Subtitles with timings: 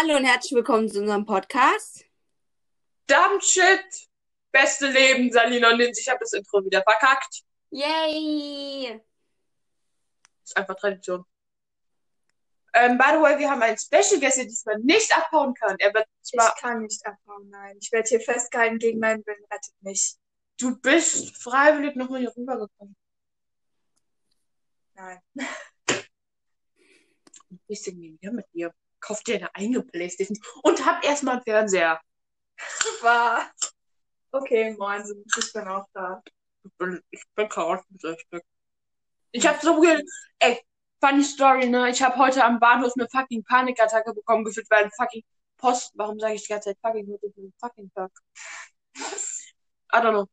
[0.00, 2.04] Hallo und herzlich willkommen zu unserem Podcast.
[3.08, 4.08] Dumb Shit.
[4.52, 5.98] Beste Leben, Salina und Linz.
[5.98, 7.42] Ich habe das Intro wieder verkackt.
[7.70, 9.00] Yay!
[10.44, 11.24] Ist einfach Tradition.
[12.74, 15.74] Ähm, by the way, wir haben einen Special Guest, der diesmal nicht abhauen kann.
[15.80, 16.54] Er wird zwar.
[16.54, 17.76] Ich kann nicht abhauen, nein.
[17.80, 19.44] Ich werde hier festgehalten gegen meinen Willen.
[19.50, 20.14] Rettet mich.
[20.60, 22.94] Du bist freiwillig nochmal hier rübergekommen.
[24.94, 25.18] Nein.
[27.50, 28.72] Ein bisschen mehr mit dir.
[29.00, 32.00] Kauf dir eine eigene Playstation und hab erstmal einen Fernseher.
[32.80, 33.50] Super.
[34.30, 35.02] Okay, moin,
[35.36, 36.22] ich bin auch da.
[36.64, 38.42] Ich bin, ich bin charaktersüchtig.
[39.32, 40.04] Ich hab so viel.
[40.38, 40.60] Ey,
[41.00, 41.90] funny Story, ne?
[41.90, 45.22] Ich habe heute am Bahnhof eine fucking Panikattacke bekommen, gefühlt, weil ein fucking
[45.56, 45.92] Post.
[45.94, 48.12] Warum sage ich die ganze Zeit fucking mit dem fucking Fuck?
[49.92, 50.28] I don't know.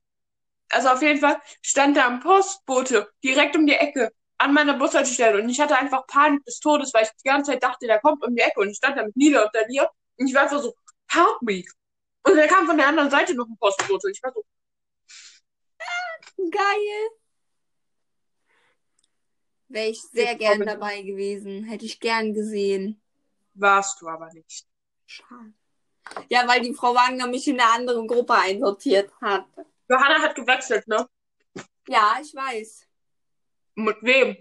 [0.70, 5.41] Also auf jeden Fall stand da ein Postbote direkt um die Ecke an meiner Bushaltestelle
[5.41, 8.23] und ich hatte einfach Panik des Todes, weil ich die ganze Zeit dachte, der kommt
[8.25, 10.61] um die Ecke und ich stand da mit Nina unter dir und ich war einfach
[10.61, 10.73] so,
[11.08, 11.63] help me.
[12.23, 14.44] Und dann kam von der anderen Seite noch ein Postbote und ich war so,
[16.52, 17.09] Geil!
[19.67, 21.63] Wäre ich sehr Ich gern dabei gewesen.
[21.63, 23.02] Hätte ich gern gesehen.
[23.53, 24.67] warst du aber nicht.
[25.06, 25.53] Schade.
[26.30, 29.45] Ja, weil die Frau Wagner mich in eine andere Gruppe einsortiert hat.
[29.89, 31.08] Johanna hat gewechselt, ne?
[31.88, 32.84] Ja, ich weiß.
[33.76, 34.38] Mit wem?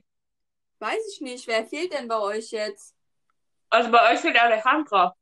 [0.79, 1.47] Weiß ich nicht.
[1.47, 2.95] Wer fehlt denn bei euch jetzt?
[3.71, 5.17] Also bei euch fehlt Alejandra.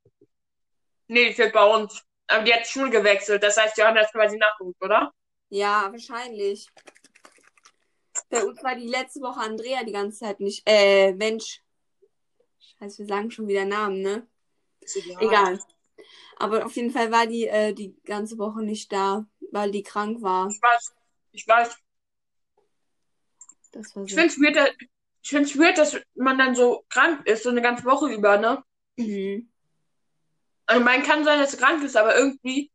[1.08, 2.04] Nee, die fehlt bei uns.
[2.26, 3.42] Aber die hat Schule gewechselt.
[3.42, 5.12] Das heißt, Johanna ist quasi nachgerufen, oder?
[5.48, 6.68] Ja, wahrscheinlich.
[8.28, 10.62] Bei uns war die letzte Woche Andrea die ganze Zeit nicht.
[10.66, 11.62] Äh, Mensch.
[12.78, 14.26] Scheiße, wir sagen schon wieder Namen, ne?
[14.80, 15.22] Ist egal.
[15.22, 15.60] Egal.
[16.36, 20.22] Aber auf jeden Fall war die äh, die ganze Woche nicht da, weil die krank
[20.22, 20.48] war.
[20.48, 20.94] Ich weiß.
[21.32, 21.76] Ich weiß.
[23.72, 24.16] Das war Ich so.
[24.20, 24.70] find's weird, dass-
[25.24, 28.62] ich find's weird, dass man dann so krank ist, so eine ganze Woche über, ne?
[28.96, 29.48] Mhm.
[30.66, 32.70] Also man kann sein, dass sie krank ist, aber irgendwie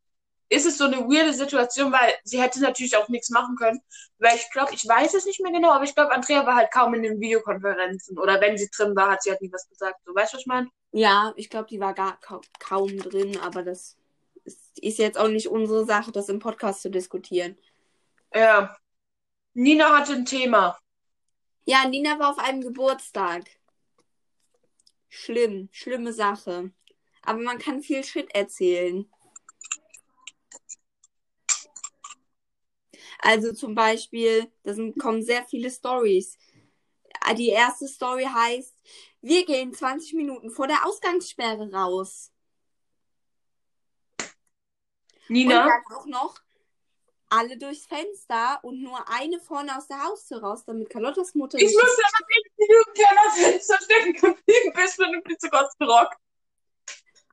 [0.50, 3.80] ist es so eine weirde Situation, weil sie hätte natürlich auch nichts machen können.
[4.18, 6.70] Weil ich glaube, ich weiß es nicht mehr genau, aber ich glaube, Andrea war halt
[6.70, 8.18] kaum in den Videokonferenzen.
[8.18, 10.00] Oder wenn sie drin war, hat sie halt nie was gesagt.
[10.06, 10.68] So, weißt du, was ich meine?
[10.92, 13.96] Ja, ich glaube, die war gar ka kaum drin, aber das
[14.44, 17.58] ist, ist jetzt auch nicht unsere Sache, das im Podcast zu diskutieren.
[18.34, 18.74] Ja.
[19.52, 20.78] Nina hatte ein Thema.
[21.68, 23.44] Ja, Nina war auf einem Geburtstag.
[25.10, 26.72] Schlimm, schlimme Sache.
[27.20, 29.06] Aber man kann viel Shit erzählen.
[33.18, 36.38] Also zum Beispiel, da sind, kommen sehr viele Stories.
[37.36, 38.74] Die erste Story heißt,
[39.20, 42.32] wir gehen 20 Minuten vor der Ausgangssperre raus.
[44.18, 44.30] Und
[45.28, 45.66] Nina?
[45.66, 46.47] dann auch noch
[47.30, 51.64] alle durchs Fenster und nur eine vorne aus der Haustür raus, damit Carlottas Mutter Ich
[51.66, 56.10] nicht wusste aber nicht, du im Kellerfenster stecken geblieben bist mit einem Pizzakostenrock.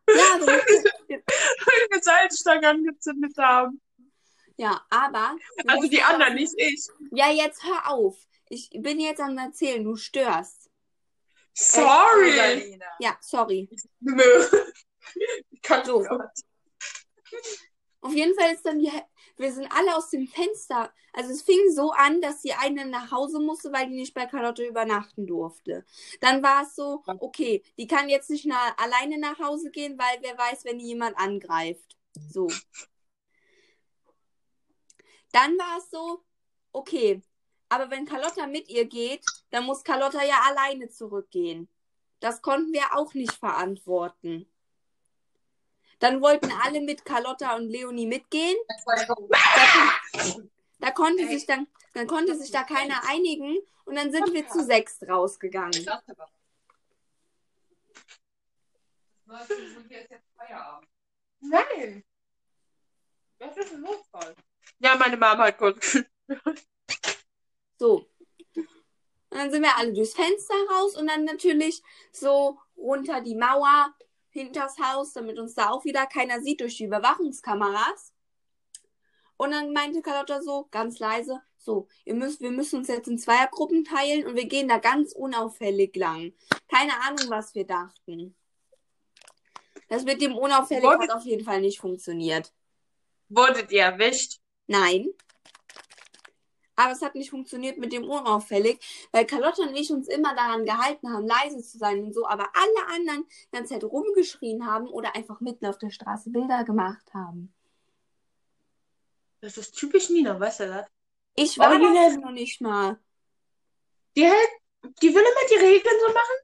[0.07, 0.63] Ja, aber Weil
[1.07, 1.23] wir
[1.91, 3.81] eine Salzstange angezündet haben.
[4.57, 5.35] Ja, aber.
[5.67, 6.87] Also die auch- anderen, nicht ich.
[7.11, 8.15] Ja, jetzt hör auf.
[8.49, 10.69] Ich bin jetzt am Erzählen, du störst.
[11.53, 12.31] Sorry.
[12.35, 12.85] Salina.
[12.99, 13.69] Ja, sorry.
[14.01, 14.45] Nö.
[15.49, 16.03] Ich kann So.
[16.03, 16.19] so.
[18.01, 18.91] Auf jeden Fall ist dann die.
[19.37, 20.93] Wir sind alle aus dem Fenster.
[21.13, 24.25] Also es fing so an, dass die eine nach Hause musste, weil die nicht bei
[24.25, 25.85] Carlotte übernachten durfte.
[26.21, 30.17] Dann war es so, okay, die kann jetzt nicht na alleine nach Hause gehen, weil
[30.21, 31.97] wer weiß, wenn die jemand angreift.
[32.29, 32.47] So.
[35.31, 36.23] Dann war es so,
[36.71, 37.21] okay,
[37.67, 41.67] aber wenn Carlotta mit ihr geht, dann muss Carlotta ja alleine zurückgehen.
[42.19, 44.49] Das konnten wir auch nicht verantworten.
[45.99, 48.55] Dann wollten alle mit Carlotta und Leonie mitgehen.
[48.85, 50.35] Da,
[50.79, 54.63] da konnte sich dann, dann konnte sich da keiner einigen und dann sind wir zu
[54.63, 55.85] sechs rausgegangen.
[61.39, 62.03] Nein.
[63.37, 64.35] Das ist ein Notfall.
[64.79, 65.97] Ja, meine Mama hat kurz.
[67.77, 68.09] So.
[68.55, 68.67] Und
[69.29, 73.93] dann sind wir alle durchs Fenster raus und dann natürlich so runter die Mauer,
[74.35, 78.13] hinters Haus, damit uns da auch wieder keiner sieht durch die Überwachungskameras.
[79.37, 83.17] Und dann meinte Carlotta so, ganz leise, so, ihr müsst, wir müssen uns jetzt in
[83.17, 86.33] Zweiergruppen teilen und wir gehen da ganz unauffällig lang.
[86.69, 88.35] Keine Ahnung, was wir dachten.
[89.87, 92.53] Das mit dem unauffällig Wollt- hat auf jeden Fall nicht funktioniert.
[93.29, 94.39] Wurdet ihr erwischt?
[94.67, 95.09] Nein.
[96.75, 98.79] Aber es hat nicht funktioniert mit dem unauffällig,
[99.11, 102.49] weil Carlotta und ich uns immer daran gehalten haben, leise zu sein und so, aber
[102.53, 107.13] alle anderen die ganze Zeit rumgeschrien haben oder einfach mitten auf der Straße Bilder gemacht
[107.13, 107.53] haben.
[109.41, 110.87] Das ist typisch Nina, weißt du das?
[111.35, 112.99] Ich war Aber Nina- noch nicht mal.
[114.17, 114.49] Die hält,
[115.01, 116.37] die will immer die Regeln so machen.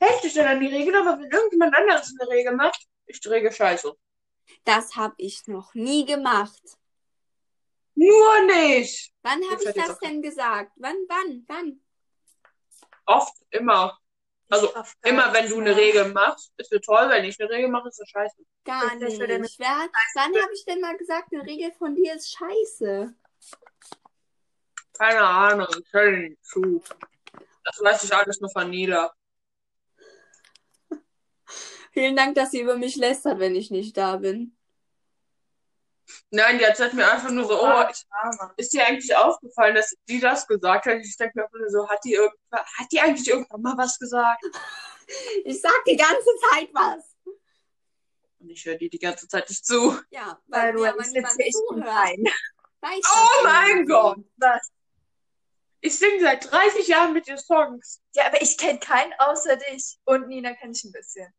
[0.00, 3.52] hält dich dann an die Regeln, aber wenn irgendjemand anderes eine Regel macht, ich träge
[3.52, 3.94] Scheiße.
[4.64, 6.60] Das habe ich noch nie gemacht.
[7.94, 9.12] Nur nicht.
[9.22, 10.72] Wann habe ich das denn gesagt?
[10.76, 11.80] Wann, wann, wann?
[13.06, 13.98] Oft, immer.
[14.48, 14.70] Also,
[15.02, 15.76] Immer wenn du eine mehr.
[15.76, 17.08] Regel machst, ist es toll.
[17.08, 18.42] Wenn ich eine Regel mache, ist es scheiße.
[18.64, 19.18] Gar nicht.
[19.18, 23.14] Wer hat, wann habe ich denn mal gesagt, eine Regel von dir ist scheiße?
[24.92, 26.82] Keine Ahnung, ich höre nicht zu.
[27.64, 29.12] Das weiß ich alles nur von Nila.
[31.92, 34.56] Vielen Dank, dass sie über mich lästert, wenn ich nicht da bin.
[36.30, 38.04] Nein, die erzählt mir einfach nur so, oh, Ah, ich,
[38.56, 40.96] ist dir eigentlich aufgefallen, dass die das gesagt hat?
[40.98, 44.42] Ich denke mir einfach nur so, hat die hat die eigentlich irgendwann mal was gesagt?
[45.44, 47.12] Ich sag die ganze Zeit was.
[48.38, 50.00] Und ich höre die die ganze Zeit nicht zu.
[50.10, 50.72] Ja, weil
[51.04, 51.86] sitze echt zuhört.
[51.86, 52.24] rein.
[52.80, 53.86] Weiß Oh mein.
[53.86, 54.18] Gott.
[54.36, 54.70] Was?
[55.80, 58.00] Ich singe seit 30 Jahren mit dir Songs.
[58.14, 59.98] Ja, aber ich kenne keinen außer dich.
[60.04, 61.32] Und Nina kenne ich ein bisschen.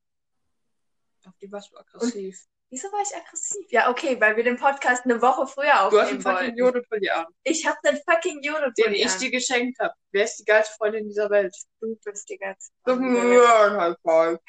[1.25, 2.45] Auf die warst du aggressiv.
[2.73, 3.67] Wieso war ich aggressiv?
[3.69, 6.57] Ja, okay, weil wir den Podcast eine Woche früher Du hast einen aufnehmen fucking wollten.
[6.57, 9.93] Jodelpulli an, Ich habe den fucking Jodel den ich dir geschenkt habe.
[10.11, 11.55] Wer ist die geilste Freundin dieser Welt?
[11.81, 12.57] Du bist die Zeit.
[12.87, 14.39] ja, High five.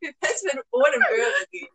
[0.00, 1.72] Wie wär's, wenn du ohne Möhre gehst?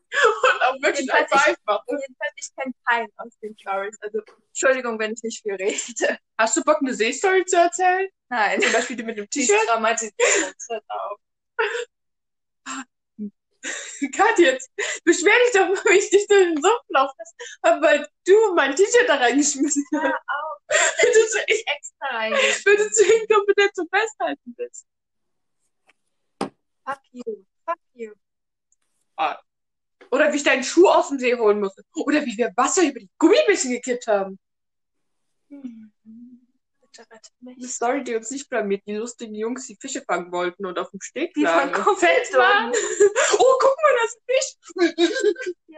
[0.54, 1.84] Und auch wirklich High five machen.
[1.90, 3.98] Jedenfalls, ich kenne keinen aus den Stories.
[4.00, 6.18] Also, Entschuldigung, wenn ich nicht viel rede.
[6.38, 8.08] Hast du Bock, eine Seestory zu erzählen?
[8.30, 8.62] Nein.
[8.62, 9.58] Zum Beispiel die mit dem T-Shirt?
[9.68, 10.16] traumatisiert.
[10.70, 11.20] Hört auf.
[14.16, 14.70] Kat, jetzt
[15.04, 18.76] beschwer dich doch mal, wie ich dich durch den Sumpf laufen lasse, weil du mein
[18.76, 20.04] T-Shirt da reingeschmissen hast.
[20.04, 20.60] Hör auf.
[20.70, 22.64] Weil du zu, Ich extra reingeschrieben.
[22.66, 24.86] weil du zu inkompetent zum Festhalten bist.
[26.40, 27.46] Fuck you.
[27.66, 28.14] Fuck you.
[30.12, 31.84] Oder wie ich deinen Schuh aus dem See holen musste.
[31.96, 34.40] Oder wie wir Wasser über die Gummibärchen gekippt haben.
[35.50, 35.92] Hm.
[37.00, 37.72] Bitte rette Eine mich.
[37.74, 38.84] Story, die uns nicht blamiert.
[38.86, 41.74] Die lustigen Jungs, die Fische fangen wollten und auf dem Steg Die lagen.
[41.74, 42.74] von komplett waren.
[43.42, 44.96] Oh, guck mal, das Fisch.
[45.68, 45.78] Die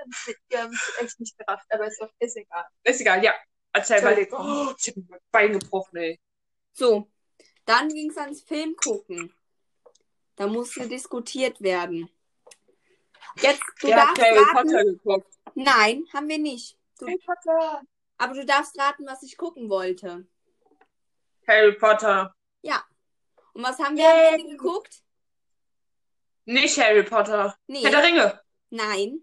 [0.58, 2.66] haben es die echt nicht gerafft, aber ist, doch, ist egal.
[2.84, 3.34] Ist egal, ja.
[3.74, 4.14] Erzähl mal.
[4.32, 6.20] Oh, ich hab mir mein Bein gebrochen, ey.
[6.74, 7.10] So,
[7.66, 9.34] dann ging es ans Film gucken.
[10.36, 12.10] Da musste diskutiert werden.
[13.42, 14.54] Jetzt, du Der hat darfst Harry raten.
[14.68, 15.34] Potter geguckt.
[15.56, 16.78] Nein, haben wir nicht.
[17.00, 17.82] Du, Harry Potter.
[18.18, 20.26] aber du darfst raten, was ich gucken wollte.
[21.48, 22.34] Harry Potter.
[23.54, 25.04] Und was haben wir am Ende geguckt?
[26.46, 27.58] Nicht Harry Potter.
[27.68, 27.82] Nee.
[27.82, 28.42] Herr der Ringe.
[28.70, 29.20] Nein.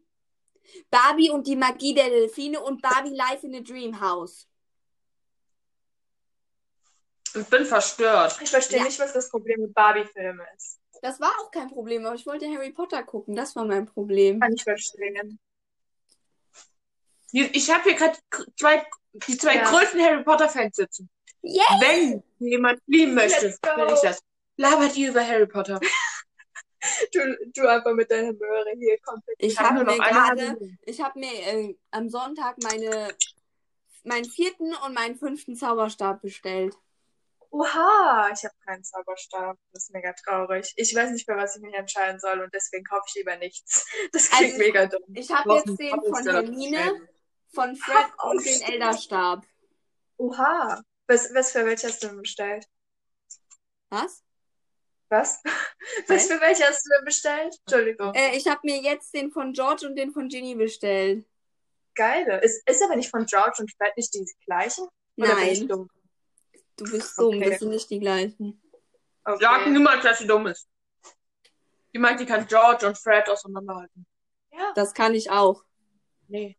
[0.90, 4.46] Barbie und die Magie der Delfine und Barbie Life in a Dream House.
[7.34, 8.38] Ich bin verstört.
[8.42, 8.84] Ich verstehe Ja.
[8.84, 10.78] nicht, was das Problem mit Barbie-Filmen ist.
[11.00, 13.34] Das war auch kein Problem, aber ich wollte Harry Potter gucken.
[13.34, 14.40] Das war mein Problem.
[14.40, 15.38] Kann ich verstehen.
[17.32, 18.18] Ich habe hier gerade
[18.58, 18.86] zwei,
[19.26, 19.70] die zwei Ja.
[19.70, 21.08] größten Harry Potter Fans sitzen.
[21.42, 21.80] Yeah.
[21.80, 23.74] Wenn jemand fliehen möchte, Let's go.
[23.76, 24.20] bin ich das.
[24.56, 25.80] Labert ihr über Harry Potter.
[27.12, 29.34] Du, du einfach mit deiner Möhre hier komplett.
[29.40, 33.12] Ich hab habe mir gerade, ich habe mir äh, am Sonntag meine,
[34.04, 36.76] meinen vierten und meinen fünften Zauberstab bestellt.
[37.50, 39.58] Oha, ich habe keinen Zauberstab.
[39.72, 40.72] Das ist mega traurig.
[40.76, 43.86] Ich weiß nicht, für was ich mich entscheiden soll und deswegen kaufe ich lieber nichts.
[44.12, 45.02] Das klingt Also, mega dumm.
[45.14, 47.08] Ich habe jetzt den von Hermine,
[47.52, 48.62] von Fred Hau und auf, den.
[48.62, 49.44] Elderstab.
[50.18, 50.82] Oha.
[51.08, 52.66] Was, was für welche hast du denn bestellt?
[53.90, 54.22] Was?
[55.10, 55.42] Was?
[56.06, 57.56] Was für welche hast du denn bestellt?
[57.66, 58.12] Entschuldigung.
[58.14, 61.26] Äh, ich habe mir jetzt den von George und den von Ginny bestellt.
[61.94, 62.40] Geile.
[62.42, 64.86] Ist, ist aber nicht von George und Fred nicht die gleichen?
[65.16, 65.90] Oder bin ich Nein, dumm?
[66.76, 67.50] du bist dumm, Okay.
[67.50, 68.62] das sind nicht die gleichen.
[69.24, 69.38] Okay.
[69.40, 70.68] Sag niemals, dass sie dumm ist.
[71.94, 74.06] Die meint, die kann George und Fred auseinanderhalten.
[74.52, 74.72] Ja.
[74.74, 75.64] Das kann ich auch.
[76.28, 76.58] Nee,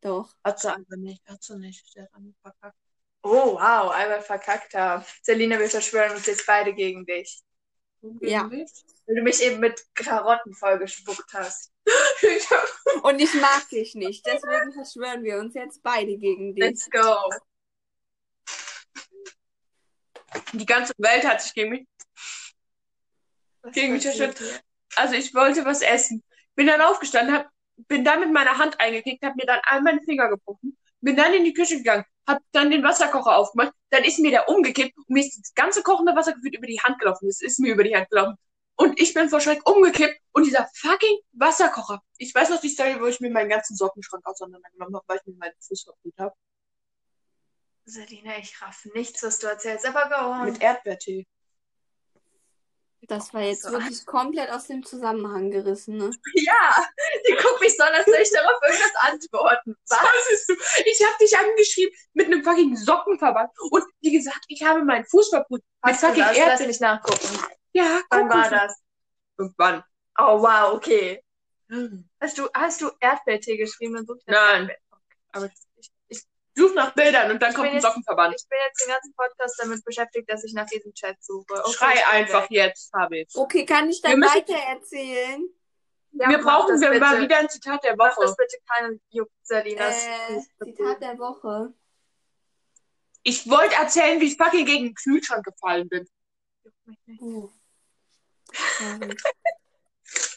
[0.00, 0.34] Doch.
[0.42, 1.24] hat sie aber nicht.
[1.28, 1.94] Hat sie nicht.
[1.94, 2.78] Der hat einfach verkackt.
[3.26, 5.02] Oh, wow, einmal verkackt haben.
[5.22, 7.40] Selina, wir verschwören uns jetzt beide gegen dich.
[8.20, 8.50] Ja.
[8.50, 11.72] Weil du mich eben mit Karotten vollgespuckt hast.
[13.02, 14.26] Und ich mag dich nicht.
[14.26, 16.64] Deswegen verschwören wir uns jetzt beide gegen dich.
[16.64, 17.16] Let's go.
[20.52, 21.86] Die ganze Welt hat sich gegen mich.
[23.62, 24.62] Was Gegen mich verschüttet.
[24.96, 26.22] Also ich wollte was essen.
[26.56, 27.48] Bin dann aufgestanden, hab,
[27.88, 31.34] bin dann mit meiner Hand eingekickt, hab mir dann all meine Finger gebrochen, bin dann
[31.34, 35.10] in die Küche gegangen, hab dann den Wasserkocher aufgemacht, dann ist mir der umgekippt und
[35.10, 37.28] mir ist das ganze kochende Wasser gefühlt über die Hand gelaufen.
[37.28, 38.36] Es ist mir über die Hand gelaufen.
[38.76, 42.02] Und ich bin vor Schreck umgekippt und dieser fucking Wasserkocher.
[42.18, 45.26] Ich weiß noch die Story, wo ich mir meinen ganzen Sockenschrank auseinandergenommen habe, weil ich
[45.26, 46.34] mir meinen Fuß verbrüht habe.
[47.84, 50.46] Selina, ich raff nichts, was du erzählst, aber go on.
[50.46, 51.26] Mit Erdbeertee.
[53.08, 53.72] Das war jetzt So.
[53.72, 56.10] wirklich komplett aus dem Zusammenhang gerissen, ne?
[56.34, 56.86] Ja,
[57.28, 59.76] die guckt mich so an, als soll ich darauf irgendwas antworten.
[59.88, 59.98] Was?
[60.00, 60.54] Was ist du?
[60.84, 63.50] Ich habe dich angeschrieben mit einem fucking Sockenverband.
[63.70, 65.32] Und wie gesagt, ich habe meinen Fuß.
[65.50, 66.36] Mit Hast du fucking das?
[66.36, 66.66] Lass Erdbeer.
[66.68, 67.38] mich nachgucken.
[67.72, 68.50] Ja, Wann war mal.
[68.50, 68.76] das?
[69.38, 69.82] Irgendwann.
[70.18, 71.22] Oh, wow, okay.
[71.68, 72.08] Hm.
[72.20, 74.06] Hast du, hast du Erdbeertee geschrieben?
[74.06, 74.68] Dann Nein.
[74.68, 74.76] Erdbeer-
[75.32, 75.50] Aber
[76.56, 78.34] suche nach Bildern und dann Ich kommt ein jetzt- Sockenverband.
[78.38, 81.44] Ich bin jetzt den ganzen Podcast damit beschäftigt, dass ich nach diesem Chat suche.
[81.50, 82.50] Okay, Schrei einfach weg.
[82.50, 83.28] jetzt, habe ich.
[83.34, 85.48] Okay, kann ich dann müssen- weiter erzählen?
[86.12, 88.26] Ja, wir mach brauchen wir mal wieder ein Zitat der Mach Woche.
[88.26, 89.96] das bitte keine Juckt, Salinas.
[90.28, 91.74] Äh, Zitat der Woche.
[93.24, 96.06] Ich wollte erzählen, wie ich fucking gegen den Kühlschrank gefallen bin.
[96.62, 97.20] Juckt mich nicht.
[98.78, 99.16] Sorry.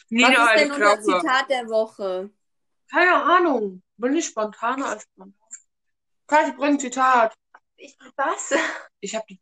[0.10, 1.20] Nina, Was ist denn unser.
[1.20, 2.30] Zitat der Woche?
[2.90, 3.84] Keine Ahnung.
[3.98, 5.36] Bin ich spontaner als spontan.
[6.28, 7.34] Kati, bring ein Zitat.
[7.78, 8.54] Ich, was?
[9.00, 9.40] Ich habe die,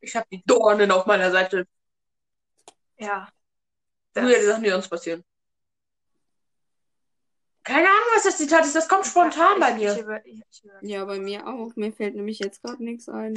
[0.00, 1.66] ich hab die Dornen auf meiner Seite.
[2.96, 3.28] Ja.
[4.14, 5.24] Früher die Sachen, die uns passieren.
[7.64, 8.76] Keine Ahnung, was das Zitat ist.
[8.76, 9.92] Das kommt spontan bei mir.
[9.94, 10.78] Ich, über, ich, über.
[10.82, 11.72] Ja, bei mir auch.
[11.74, 13.34] Mir fällt nämlich jetzt gerade nichts ein.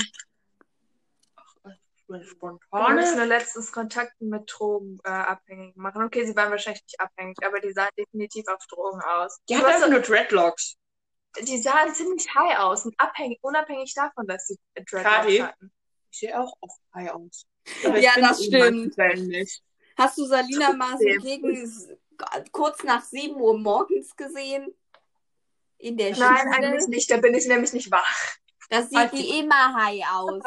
[1.96, 2.96] Ich bin Wir spontan.
[2.96, 6.04] müssen nur letztens Kontakten mit Drogen äh, abhängig machen.
[6.04, 9.40] Okay, sie waren wahrscheinlich nicht abhängig, aber die sahen definitiv auf Drogen aus.
[9.50, 10.76] Die Du hat hast einfach so- nur Dreadlocks.
[11.42, 15.72] Die sahen ziemlich high aus und abhängig, unabhängig davon, dass sie Dreadlocks hatten.
[16.12, 17.46] Ich sehe auch oft high aus.
[18.00, 18.96] Ja, das stimmt.
[19.98, 22.00] Hast du Salina mal so gegen
[22.52, 24.74] kurz nach 7 Uhr morgens gesehen?
[25.78, 26.56] In der Nein, Schule?
[26.56, 27.12] eigentlich nicht.
[27.12, 28.36] Da bin ich nämlich nicht wach.
[28.70, 30.44] Das sieht die immer high aus.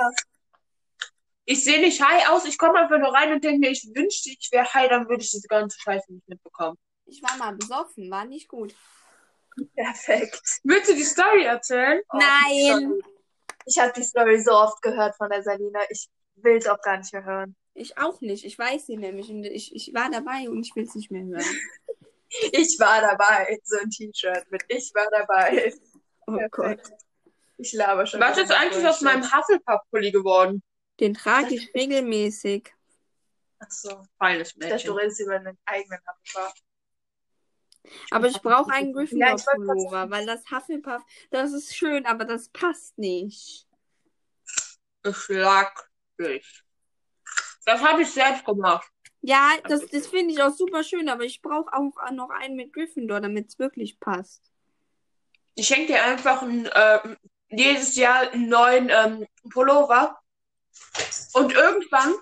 [1.45, 2.45] Ich sehe nicht high aus.
[2.45, 5.23] Ich komme einfach nur rein und denke mir, ich wünschte, ich wäre high, dann würde
[5.23, 6.79] ich diese ganze Scheiße nicht mitbekommen.
[7.07, 8.75] Ich war mal besoffen, war nicht gut.
[9.77, 10.61] Perfekt.
[10.65, 12.01] Willst du die Story erzählen?
[12.13, 13.01] Oh, Nein.
[13.67, 15.81] Ich habe die Story so oft gehört von der Salina.
[15.91, 17.55] Ich will es auch gar nicht mehr hören.
[17.75, 18.45] Ich auch nicht.
[18.45, 19.31] Ich weiß sie nämlich.
[19.31, 21.45] Und ich, ich war dabei und ich will es nicht mehr hören.
[22.51, 23.61] Ich war dabei.
[23.63, 25.75] So ein T-Shirt mit Ich war dabei.
[26.27, 26.81] Oh Gott.
[27.59, 28.21] Ich laber schon.
[28.21, 30.63] Was ist eigentlich aus meinem Hufflepuff-Pulli geworden?
[30.99, 32.73] Den trage ich regelmäßig.
[33.59, 34.07] Ach so.
[34.19, 34.97] Feines Ich dachte, du Mädchen.
[34.97, 36.55] redest über einen eigenen Hufflepuff.
[38.11, 42.99] Aber ich brauche einen Ja, Gryffindor-Pullover, weil das Hufflepuff, das ist schön, aber das passt
[42.99, 43.67] nicht.
[45.05, 46.65] Ich schlag dich.
[47.65, 48.89] Das habe ich selbst gemacht.
[49.21, 52.73] Ja, das, das finde ich auch super schön, aber ich brauche auch noch einen mit
[52.73, 54.53] Gryffindor, damit es wirklich passt.
[55.55, 57.17] Ich schenke dir einfach ein, ähm,
[57.51, 60.19] jedes Jahr einen neuen ähm, Pullover.
[61.35, 62.15] Und irgendwann,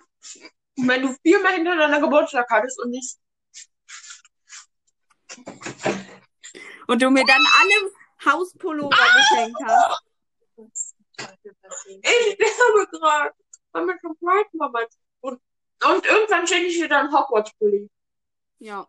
[0.77, 3.15] wenn du viermal hintereinander Geburtstag hattest und ich,
[6.87, 7.93] Und du mir dann alle
[8.25, 10.03] Hauspullover geschenkt hast.
[11.87, 13.35] Ich sterbe gerade,
[13.87, 14.81] mir schon Pride Mama
[15.21, 15.41] und,
[15.85, 17.89] und irgendwann schenke ich dir dann Hogwarts-Pulli.
[18.59, 18.87] Ja.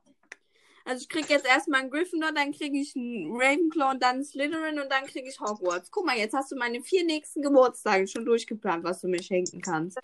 [0.84, 4.25] Also ich krieg jetzt erstmal einen Gryffindor, dann kriege ich einen Ravenclaw und dann einen
[4.25, 5.91] Slytherin und dann kriege ich Hogwarts.
[5.91, 9.62] Guck mal, jetzt hast du meine vier nächsten Geburtstage schon durchgeplant, was du mir schenken
[9.62, 10.00] kannst.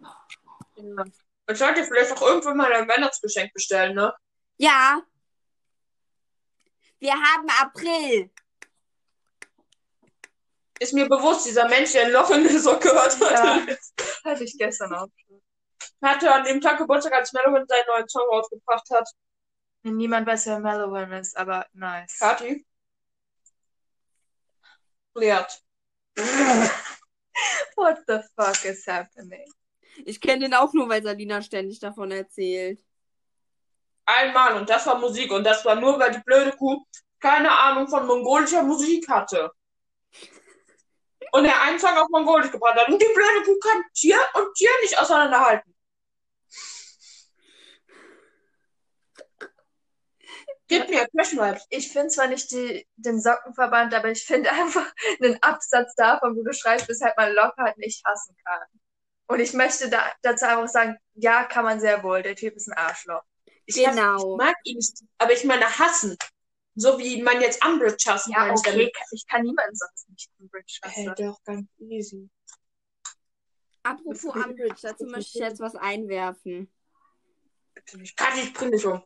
[0.00, 1.04] Ja.
[1.48, 4.12] Ich sollte vielleicht auch irgendwann mal ein Weihnachtsgeschenk bestellen, ne?
[4.56, 5.02] Ja.
[7.02, 8.30] Wir haben April.
[10.78, 13.66] Ist mir bewusst, dieser Mensch, der ein Loch in der Socke hat, Ja.
[14.24, 15.42] Hatte ich gestern auch schon.
[16.00, 19.08] hatte an dem Tag Geburtstag, als Melvin seinen neuen Song rausgebracht hat.
[19.82, 22.20] Niemand weiß, wer Mellowin ist, aber nice.
[22.20, 22.64] Kati?
[25.16, 25.60] Lehrt.
[27.74, 29.52] What the fuck is happening?
[30.04, 32.80] Ich kenne den auch nur, weil Salina ständig davon erzählt.
[34.04, 36.84] Einmal und das war Musik und das war nur, weil die blöde Kuh
[37.20, 39.52] keine Ahnung von mongolischer Musik hatte.
[41.30, 42.88] Und er einen Song auf Mongolisch gebracht hat.
[42.88, 45.74] Und die blöde Kuh kann Tier und Tier nicht auseinanderhalten.
[50.68, 54.86] Gib mir Flash Ich finde zwar nicht die, den Sockenverband, aber ich finde einfach
[55.22, 58.66] einen Absatz davon, wo du schreibst, weshalb man Lockhart nicht hassen kann.
[59.26, 62.22] Und ich möchte da, dazu einfach sagen, ja, kann man sehr wohl.
[62.22, 63.22] Der Typ ist ein Arschloch.
[63.66, 64.32] Ich, Genau.
[64.34, 66.16] ich mag ihn nicht, aber ich meine hassen.
[66.74, 68.56] So wie man jetzt Umbridge hassen Ja, kann.
[68.58, 71.24] okay, ich kann niemanden sonst nicht am Bridge Hey, hassen.
[71.26, 72.30] doch, ganz easy.
[73.82, 76.72] Apropos Umbridge, dazu möchte ich jetzt was einwerfen.
[77.94, 78.20] Nicht.
[78.36, 79.02] Ich bring dich um.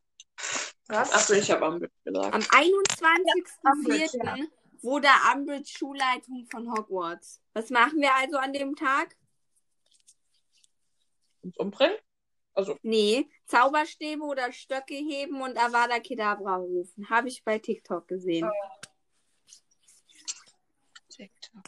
[0.89, 1.13] Was?
[1.13, 2.35] Achso, ich habe Umbridge gesagt.
[2.35, 4.49] Am Umbridge, 21.04.
[4.83, 7.41] wurde Umbridge Schulleitung von Hogwarts.
[7.55, 9.17] Was machen wir also an dem Tag?
[11.43, 11.97] Uns umbringen?
[12.83, 17.09] Nee, Zauberstäbe oder Stöcke heben und Avada Kedavra rufen.
[17.09, 18.51] Habe ich bei TikTok gesehen.
[21.09, 21.63] TikTok.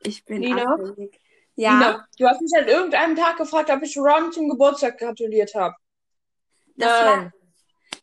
[0.00, 0.64] Ich bin Nina?
[0.64, 1.20] abhängig.
[1.56, 5.54] Ja, Nina, du hast mich an irgendeinem Tag gefragt, ob ich Ron zum Geburtstag gratuliert
[5.54, 5.74] habe.
[6.76, 7.32] war, Nein.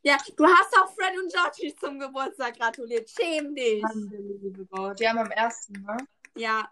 [0.04, 3.10] ja, du hast auch Fred und Georgie zum Geburtstag gratuliert.
[3.10, 3.84] Schäm dich.
[5.00, 5.98] Die haben am ersten, ne?
[6.36, 6.72] Ja.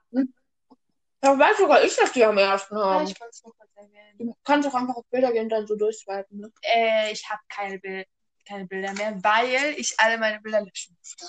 [1.22, 3.04] Da weiß sogar ich, dass die am ersten Ja, haben.
[3.06, 4.18] ich wollte es nur kurz erwähnen.
[4.18, 6.52] Du kannst auch einfach auf Bilder gehen und dann so durchswipen, ne?
[6.62, 8.08] Äh, ich habe keine, Bild
[8.48, 11.26] keine Bilder mehr, weil ich alle meine Bilder löschen musste.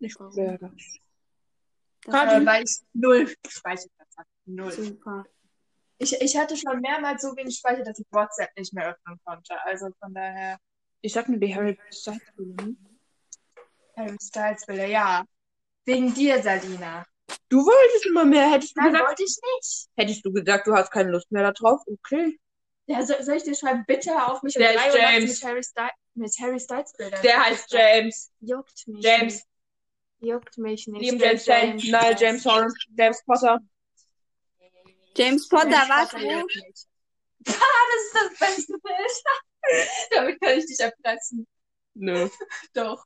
[0.00, 0.36] Ich Warum?
[0.36, 0.70] werde.
[2.04, 2.34] Das Kati.
[2.42, 4.28] Äh, weil ich null Speicherplatz hatte.
[4.44, 4.72] Null.
[4.72, 5.24] super.
[5.98, 9.54] Ich, ich hatte schon mehrmals so wenig Speicher, dass ich WhatsApp nicht mehr öffnen konnte.
[9.64, 10.58] Also von daher,
[11.00, 12.76] Ich sag nur die Harry Styles Bilder, ne?
[13.96, 15.24] Harry Styles Bilder, ja.
[15.84, 17.04] Wegen dir, Salina.
[17.48, 18.50] Du wolltest immer mehr.
[18.50, 19.88] Hättest du Nein, gesagt, wollte ich nicht.
[19.96, 21.80] hättest du gesagt, du hast keine Lust mehr darauf?
[21.86, 22.38] Okay.
[22.86, 25.40] Ja, soll, soll ich dir schreiben, bitte auf mich Der um ist James.
[25.40, 27.22] mit Harry, Styles, mit Harry Styles Bildern.
[27.22, 28.30] Der heißt James.
[28.40, 29.34] Juckt mich James.
[29.34, 29.46] nicht.
[30.20, 31.00] Juckt mich nicht.
[31.02, 31.90] Lieben Der James Jane.
[31.90, 32.72] Nein, James Horn.
[32.96, 33.58] James Potter.
[35.16, 36.88] James Potter, James was?
[37.48, 37.52] Ah,
[37.92, 39.22] das ist das beste Bild.
[40.10, 41.46] Damit kann ich dich erpressen.
[41.94, 42.28] Nö.
[42.74, 43.04] Doch.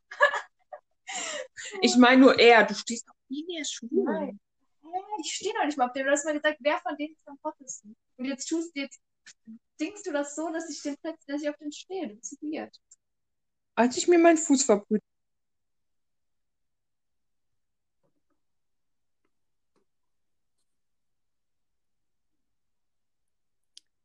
[1.80, 2.64] Ich meine nur er.
[2.64, 4.04] Du stehst er ist schwul.
[4.04, 4.40] Nein.
[4.82, 4.98] Hä?
[5.20, 6.06] Ich stehe noch nicht mal auf dem.
[6.06, 7.96] Du hast mal gesagt, wer von denen ist am hottesten.
[8.16, 9.00] Und jetzt tust jetzt
[9.80, 12.08] denkst du das so, dass ich den plötzlich, dass ich auf den stehe.
[12.08, 12.76] Du bist weird.
[13.74, 15.02] Als ich mir meinen Fuß verbrüht.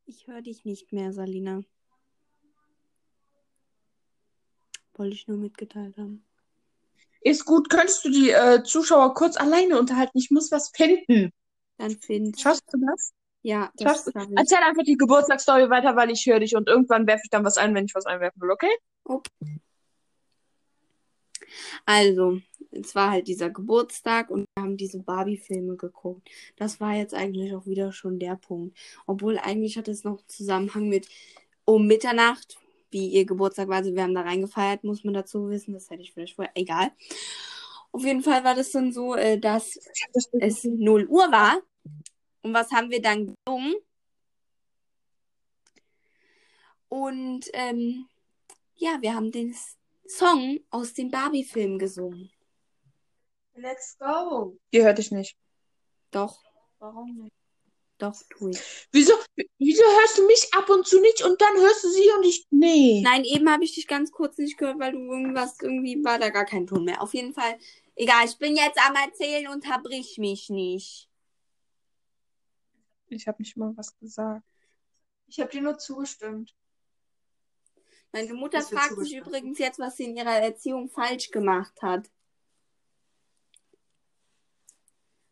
[0.04, 1.62] Ich höre dich nicht mehr, Salina.
[4.94, 6.24] Wollte ich nur mitgeteilt haben.
[7.24, 10.18] Ist gut, könntest du die äh, Zuschauer kurz alleine unterhalten?
[10.18, 11.32] Ich muss was finden.
[11.78, 12.40] Dann find.
[12.40, 13.12] Schaffst du das?
[13.42, 14.34] Ja, das Schaffst du?
[14.36, 17.58] Erzähl einfach die Geburtstagsstory weiter, weil ich höre dich und irgendwann werfe ich dann was
[17.58, 18.70] ein, wenn ich was einwerfen will, okay?
[21.84, 26.28] Also, es war halt dieser Geburtstag und wir haben diese Barbie-Filme geguckt.
[26.56, 28.76] Das war jetzt eigentlich auch wieder schon der Punkt.
[29.06, 31.08] Obwohl eigentlich hat es noch Zusammenhang mit
[31.64, 32.56] um Mitternacht,
[32.92, 33.76] wie ihr Geburtstag war.
[33.76, 35.74] Also wir haben da reingefeiert, muss man dazu wissen.
[35.74, 36.52] Das hätte ich vielleicht vorher.
[36.54, 36.90] Egal.
[37.92, 39.78] Auf jeden Fall war das dann so, äh, dass
[40.40, 41.60] es 0 Uhr war.
[42.42, 43.74] Und was haben wir dann gesungen?
[46.88, 48.06] Und ähm,
[48.76, 49.54] ja, wir haben den
[50.06, 52.30] Song aus dem Barbie-Film gesungen.
[53.54, 54.58] Let's go.
[54.72, 55.36] Die hörte ich nicht.
[56.10, 56.42] Doch,
[56.82, 57.41] Warum nicht?
[58.02, 58.60] Doch, tu ich.
[58.90, 59.14] Wieso,
[59.58, 62.46] wieso hörst du mich ab und zu nicht und dann hörst du sie und ich.
[62.50, 63.00] Nee.
[63.02, 66.30] Nein, eben habe ich dich ganz kurz nicht gehört, weil du irgendwas, irgendwie war da
[66.30, 67.00] gar kein Ton mehr.
[67.00, 67.58] Auf jeden Fall,
[67.94, 71.08] egal, ich bin jetzt am Erzählen, unterbrich mich nicht.
[73.06, 74.44] Ich habe nicht mal was gesagt.
[75.28, 76.54] Ich habe dir nur zugestimmt.
[78.10, 82.10] Meine Mutter fragt sich übrigens jetzt, was sie in ihrer Erziehung falsch gemacht hat.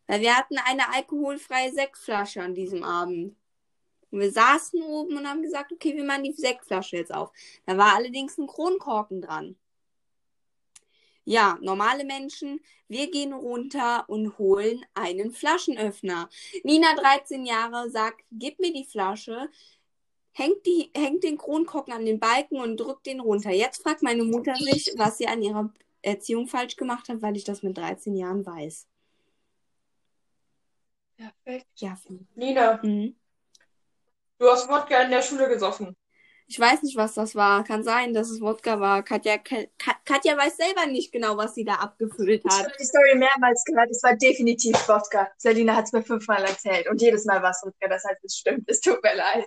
[0.19, 3.35] wir hatten eine alkoholfreie Sektflasche an diesem Abend.
[4.09, 7.31] Und wir saßen oben und haben gesagt, okay, wir machen die Sektflasche jetzt auf.
[7.65, 9.55] Da war allerdings ein Kronkorken dran.
[11.23, 16.29] Ja, normale Menschen, wir gehen runter und holen einen Flaschenöffner.
[16.63, 19.49] Nina, 13 Jahre, sagt, gib mir die Flasche,
[20.33, 23.51] hängt, die, hängt den Kronkorken an den Balken und drückt den runter.
[23.51, 25.71] Jetzt fragt meine Mutter sich, was sie an ihrer
[26.01, 28.87] Erziehung falsch gemacht hat, weil ich das mit 13 Jahren weiß.
[31.21, 31.67] Perfekt.
[31.75, 32.19] Ja, ich.
[32.35, 33.15] Nina, Mhm.
[34.39, 35.95] du hast Wodka in der Schule gesoffen.
[36.47, 37.63] Ich weiß nicht, was das war.
[37.63, 39.03] Kann sein, dass es Wodka war.
[39.03, 39.67] Katja, Ka-
[40.03, 42.65] Katja weiß selber nicht genau, was sie da abgefüllt Ich hat.
[42.65, 43.89] habe die Story mehrmals gehört.
[43.89, 45.31] Es war definitiv Wodka.
[45.37, 46.89] Selina hat es mir fünfmal erzählt.
[46.89, 47.87] Und jedes Mal war es Wodka.
[47.87, 48.67] Das heißt, es stimmt.
[48.69, 49.45] Es tut mir leid.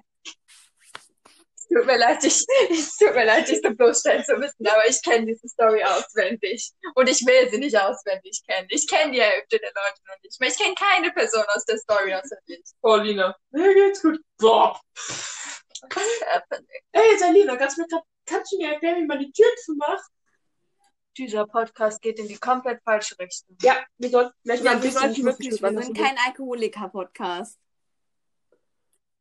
[1.67, 4.87] Es tut mir leid, ich, es tut mir leid, dich so bloßstellen zu müssen, aber
[4.87, 6.71] ich kenne diese Story auswendig.
[6.95, 8.69] Und ich will sie nicht auswendig kennen.
[8.71, 10.39] Ich kenne die Hälfte der Leute noch nicht.
[10.41, 10.51] mehr.
[10.51, 12.65] Ich kenne keine Person aus der Story auswendig.
[12.83, 13.35] Paulina.
[13.51, 14.21] Mir geht's gut.
[14.39, 14.79] Boah.
[16.93, 20.05] Ey, Salina, kannst du mir, grad, kannst du mir erklären, wie man die Tür zumacht?
[21.17, 23.57] Dieser Podcast geht in die komplett falsche Richtung.
[23.63, 27.59] Ja, wir sollten vielleicht mal Ja, ein wir bisschen sollten wirklich, wir sind kein Alkoholiker-Podcast.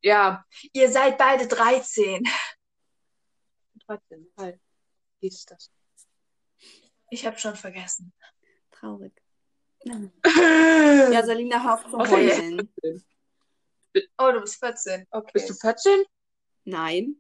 [0.03, 2.23] Ja, Ihr seid beide 13.
[3.85, 4.59] trotzdem, halt.
[5.21, 5.71] Wie ist das?
[7.09, 8.13] Ich habe schon vergessen.
[8.71, 9.13] Traurig.
[10.25, 12.09] Ja, Salina, auf zu Okay.
[12.31, 12.73] heulen.
[14.17, 15.05] Oh, du bist 14.
[15.11, 15.29] Okay.
[15.33, 16.03] Bist du 14?
[16.65, 17.15] Nein.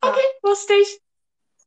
[0.00, 1.00] Okay, wusste ich.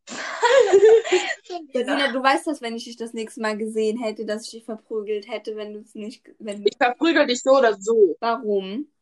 [1.73, 4.65] Salina, du weißt das, wenn ich dich das nächste Mal gesehen hätte, dass ich dich
[4.65, 8.17] verprügelt hätte, wenn du es nicht, wenn, Ich verprügel dich so oder so.
[8.19, 8.92] warum?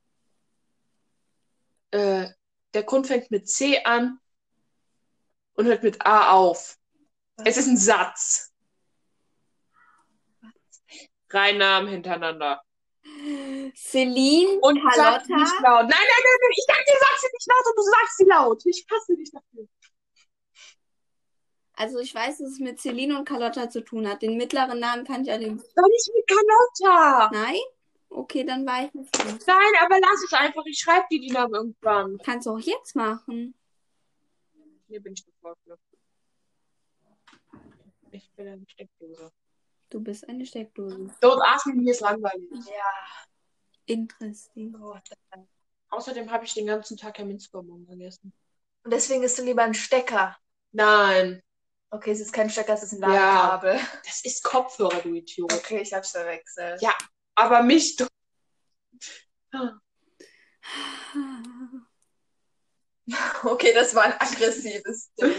[1.92, 2.30] Äh,
[2.74, 4.20] der Grund fängt mit C an
[5.54, 6.78] und hört mit A auf.
[7.44, 8.54] Es ist ein Satz.
[11.30, 12.62] Drei Namen hintereinander.
[13.76, 15.84] Celine, Und Carlotta, nicht laut.
[15.84, 16.52] Nein, nein, nein, nein.
[16.52, 18.66] Ich sag dir, sag sie nicht laut und du sagst sie laut.
[18.66, 19.68] Ich hasse dich dafür.
[21.74, 24.22] Also ich weiß, dass es mit Celine und Carlotta zu tun hat.
[24.22, 25.64] Den mittleren Namen kann ich allerdings.
[25.74, 27.30] Doch nicht mit Carlotta.
[27.34, 27.60] Nein?
[28.14, 29.48] Okay, dann weiß ich nicht.
[29.48, 30.64] Nein, aber lass es einfach.
[30.66, 32.18] Ich schreibe dir die Namen irgendwann.
[32.18, 33.56] Kannst du auch jetzt machen.
[34.88, 35.26] Hier bin ich
[35.66, 35.78] ne?
[38.12, 39.32] Ich bin eine Steckdose.
[39.90, 41.10] Du bist eine Steckdose.
[41.22, 42.50] Don't ask me, mir ist langweilig.
[42.52, 43.24] Ja.
[43.86, 44.76] Interesting.
[44.82, 44.98] Oh,
[45.90, 48.34] Außerdem habe ich den ganzen Tag ja Minzbonbon gegessen.
[48.84, 50.38] Und deswegen isst du lieber einen Stecker.
[50.74, 51.42] Nein,
[51.94, 53.10] Okay, es ist kein Stecker, es ist ein Ja.
[53.50, 53.80] Ladekabel.
[54.06, 55.52] das ist Kopfhörer, du Idiot.
[55.54, 56.82] Okay, ich hab's verwechselt.
[56.82, 56.94] Ja.
[57.36, 58.08] Aber mich doch.
[63.44, 65.34] Okay, das war ein aggressives Ding.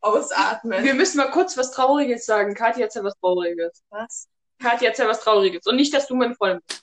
[0.00, 0.82] Ausatmen.
[0.84, 2.54] Wir müssen mal kurz was Trauriges sagen.
[2.54, 3.82] Kathi erzähl was Trauriges.
[3.90, 4.28] Was?
[4.58, 5.66] Kathi erzähl was Trauriges.
[5.66, 6.82] Und nicht, dass du mein Freund bist.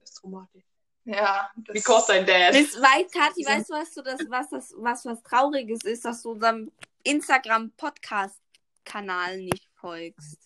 [0.00, 0.64] Das ist traumatisch.
[1.04, 1.50] Ja.
[1.56, 2.52] das- Because I'm dead.
[2.52, 6.20] Bis weit, Kathi, weißt du, was du das, was das, was was Trauriges ist, dass
[6.22, 6.70] du unserem
[7.04, 10.38] Instagram-Podcast-Kanal nicht folgst.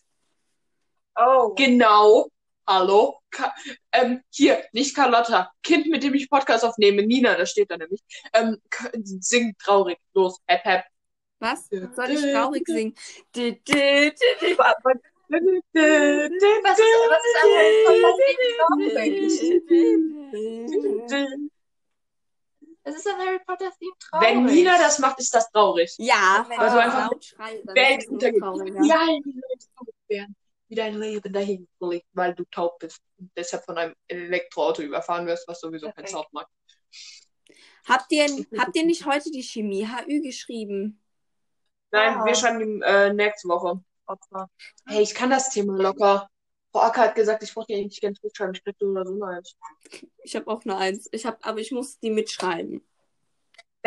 [1.16, 1.52] Oh.
[1.56, 2.28] Genau.
[2.68, 3.20] Hallo.
[3.30, 3.54] Ka
[3.92, 5.50] ähm, hier, nicht Carlotta.
[5.62, 7.02] Kind, mit dem ich Podcast aufnehme.
[7.02, 8.02] Nina, das steht da nämlich.
[8.34, 8.60] Ähm,
[9.02, 9.96] singt traurig.
[10.12, 10.38] Los.
[10.46, 10.84] Hep, hep.
[11.38, 11.66] Was?
[11.70, 12.92] Soll ich traurig singen?
[12.94, 13.72] Was ist,
[17.42, 18.84] ein Harry Potter Theme traurig?
[22.82, 24.28] Es ist ein Harry Potter Theme traurig.
[24.28, 25.94] Wenn Nina das macht, ist das traurig.
[25.96, 28.84] Ja, wenn Also einfach laut schreist, dann Welt ist es trauriger.
[28.84, 29.06] Ja,
[29.56, 30.36] es traurig werden?
[30.68, 35.26] Wie dein Leben dahin fliegt, weil du taub bist und deshalb von einem Elektroauto überfahren
[35.26, 36.10] wirst, was sowieso kein Perfekt.
[36.10, 36.48] Sound macht.
[37.86, 38.26] Habt ihr,
[38.58, 41.02] habt ihr nicht heute die Chemie-HÜ geschrieben?
[41.90, 42.24] Nein, Ja.
[42.24, 43.82] wir schreiben die äh, nächste Woche.
[44.86, 46.28] Hey, ich kann das Thema locker.
[46.70, 48.52] Frau Acker hat gesagt, ich brauche die eigentlich ganz gut schreiben.
[48.54, 49.56] Ich krieg oder so eine Eins.
[50.22, 51.08] Ich habe auch eine Eins.
[51.12, 52.86] Ich hab, aber ich muss die mitschreiben.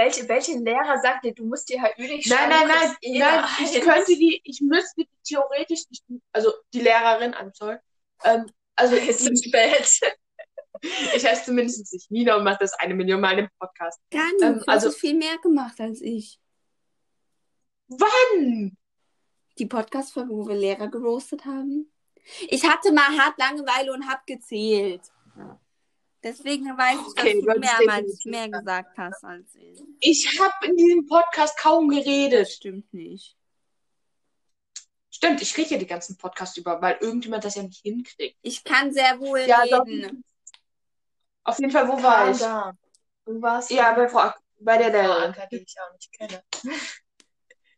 [0.01, 2.49] Welche, welche Lehrer sagt dir, du musst die HÜ nicht Nein, schreiben?
[2.49, 6.51] nein, du nein, eh nein, eine ich könnte die, ich müsste die theoretisch, nicht, also
[6.73, 7.77] die Lehrerin, I'm sorry,
[8.23, 9.99] ähm, also Es ist zu spät.
[11.15, 13.99] ich heiße zumindest nicht Nina und mache das eine Million Mal im Podcast.
[14.09, 14.41] Gar nicht.
[14.41, 16.39] Ähm, du also- hast viel mehr gemacht als ich.
[17.87, 18.75] Wann?
[19.59, 21.91] Die Podcast-Folge, wo wir Lehrer geroastet haben.
[22.47, 25.01] Ich hatte mal hart Langeweile und hab gezählt.
[26.23, 29.81] Deswegen weiß ich, dass Okay, du du mehrmals mehr gesagt hast als ich.
[29.99, 32.49] Ich habe in diesem Podcast kaum Das geredet.
[32.49, 33.35] stimmt nicht.
[35.09, 38.37] Stimmt, ich rede ja die ganzen Podcasts über, weil irgendjemand das ja nicht hinkriegt.
[38.41, 39.85] Ich kann sehr wohl Ja, doch.
[39.85, 40.23] reden.
[41.43, 42.37] Auf jeden Fall, wo war ich?
[42.37, 42.77] down.
[43.25, 45.23] Du warst Ja, bei Frau Ak bei der Frau Lehrerin.
[45.23, 46.43] Anker, die ich auch nicht kenne.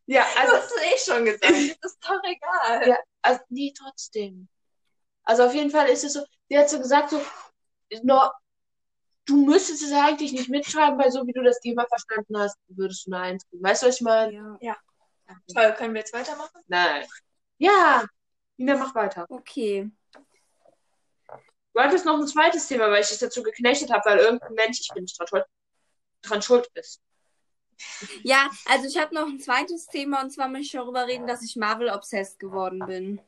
[0.06, 1.44] Ja, Du also, hast es eh schon gesagt.
[1.44, 1.54] Das
[1.94, 2.90] ist doch egal.
[2.90, 2.98] Ja.
[3.22, 4.50] also, nee, trotzdem.
[5.24, 7.22] Also auf jeden Fall ist es so, sie hat so gesagt, so,
[8.02, 8.34] nur,
[9.26, 13.06] du müsstest es eigentlich nicht mitschreiben, weil so wie du das Thema verstanden hast, würdest
[13.06, 13.64] du eine Eins kriegen.
[13.64, 14.58] Weißt du, was ich meine?
[14.62, 14.78] Ja.
[15.54, 16.62] Toll, können wir jetzt weitermachen?
[16.68, 17.06] Nein.
[17.58, 18.06] Ja,
[18.58, 19.26] Nina, mach weiter.
[19.30, 19.90] Okay.
[21.74, 24.80] Du hattest noch ein zweites Thema, weil ich dich dazu geknechtet habe, weil irgendein Mensch,
[24.82, 25.46] ich bin nicht dran schuld,
[26.22, 27.02] dran schuld ist.
[28.24, 31.42] Ja, also ich habe noch ein zweites Thema und zwar möchte ich darüber reden, dass
[31.42, 33.22] ich Marvel-obsessed geworden bin.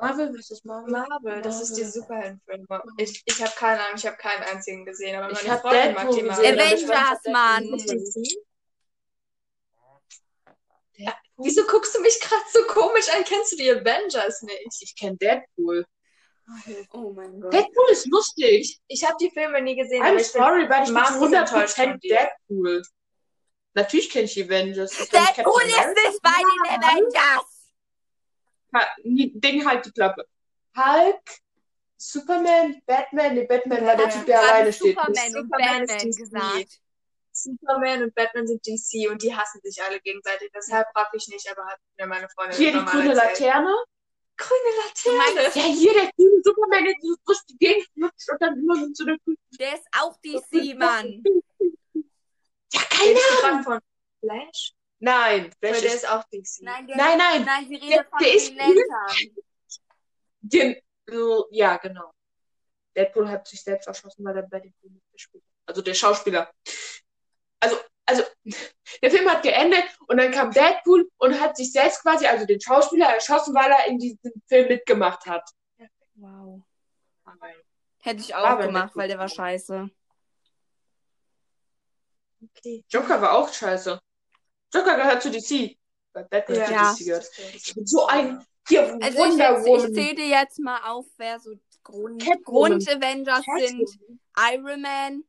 [0.00, 0.64] Marvel vs.
[0.64, 0.90] Marvel.
[0.90, 1.84] Marvel, das ist die.
[1.84, 2.66] Superheldenfilme.
[2.98, 6.10] Ich, ich habe keine Ahnung, ich habe keinen einzigen gesehen, aber Ich meine Freundin mag
[6.10, 6.46] die Marvel.
[6.46, 7.64] Avengers, dass Mann.
[7.64, 8.42] DC?
[11.42, 13.24] Wieso guckst du mich gerade so komisch an?
[13.24, 14.82] Kennst du die Avengers nicht?
[14.82, 15.86] Ich kenne Deadpool.
[16.92, 17.52] Oh mein Gott.
[17.52, 18.78] Deadpool ist lustig.
[18.88, 21.30] Ich habe die Filme nie gesehen, aber I'm ich bin sorry, weil ich bin maßlos
[21.30, 22.16] zu enttäuscht von 100% dir.
[22.16, 22.82] Deadpool.
[23.74, 24.90] Natürlich kenne ich die Avengers.
[24.90, 27.59] Deadpool ist nicht bei den Avengers!
[29.04, 30.26] Ding halt die Klappe.
[30.76, 31.20] Hulk,
[31.96, 33.34] Superman, Batman.
[33.34, 34.96] Nee, Batman war der Ja, Typ, der alleine steht.
[34.98, 36.16] Superman und Batman DC.
[36.16, 36.80] gesagt.
[37.32, 40.50] Superman und Batman sind DC und die hassen sich alle gegenseitig.
[40.54, 43.38] Deshalb frag ich nicht, aber hat mir meine Freundin Hier die grüne erzählt.
[43.38, 43.74] Laterne.
[44.36, 45.50] Grüne Laterne.
[45.54, 48.92] Ja, hier der grüne Superman, der so durch die Gegend flutscht und dann immer so
[48.92, 49.38] zu der grünen.
[49.58, 51.22] Der ist auch DC, Mann.
[52.72, 53.62] Ja, keine Ahnung.
[53.64, 53.80] von
[54.20, 54.72] Flash?
[55.00, 55.82] Nein, der ist.
[55.84, 56.60] ist auch DC.
[56.62, 57.44] Nein, der, Nein, nein.
[57.44, 58.18] nein, sie Der- redet von
[60.42, 62.12] der ist so, ja, genau.
[62.96, 65.68] Deadpool hat sich selbst erschossen, weil er bei dem Film mitgespielt hat.
[65.68, 66.52] Also der Schauspieler.
[67.60, 68.22] Also, also,
[69.02, 72.60] der Film hat geendet und dann kam Deadpool und hat sich selbst quasi, also den
[72.60, 75.48] Schauspieler, erschossen, weil er in diesem Film mitgemacht hat.
[76.14, 76.62] Wow.
[78.02, 79.90] Hätte ich War auch aber gemacht, weil der war scheiße.
[82.42, 82.84] Okay.
[82.88, 84.00] Joker war auch scheiße.
[84.72, 85.76] Joker gehört zu DC.
[86.12, 86.92] Bei Batman Ja.
[86.94, 87.30] zu DC gehört.
[87.54, 89.94] Ich bin so ein, hier, Also ich, Wonder jetzt, ich Woman.
[89.94, 91.50] zähle dir jetzt mal auf, wer so
[91.82, 92.78] Grund, Catwoman.
[92.78, 93.88] Grund-Avengers sind.
[93.88, 94.20] Catwoman.
[94.52, 95.24] Iron Man.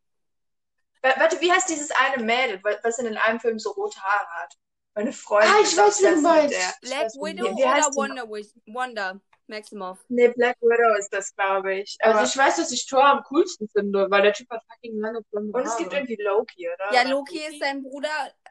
[1.01, 4.27] Wa- Warte, wie heißt dieses eine Mädel, wa- was in einem Film so rote Haare
[4.43, 4.55] hat?
[4.93, 6.53] Meine Freundin Ah, ich weiß, wen du meinst.
[6.53, 6.73] der.
[6.81, 9.99] Ich Black Widow wie- wie heißt oder Wonder, Wish- Wonder Maximoff?
[10.07, 11.97] Nee, Black Widow ist das, glaube ich.
[11.99, 14.99] Also Aber, ich weiß, dass ich Thor am coolsten finde, weil der Typ hat fucking
[14.99, 16.01] lange blonde und es gibt Haare.
[16.01, 16.93] irgendwie Loki, oder?
[16.93, 18.09] Ja, Loki ist sein Bruder,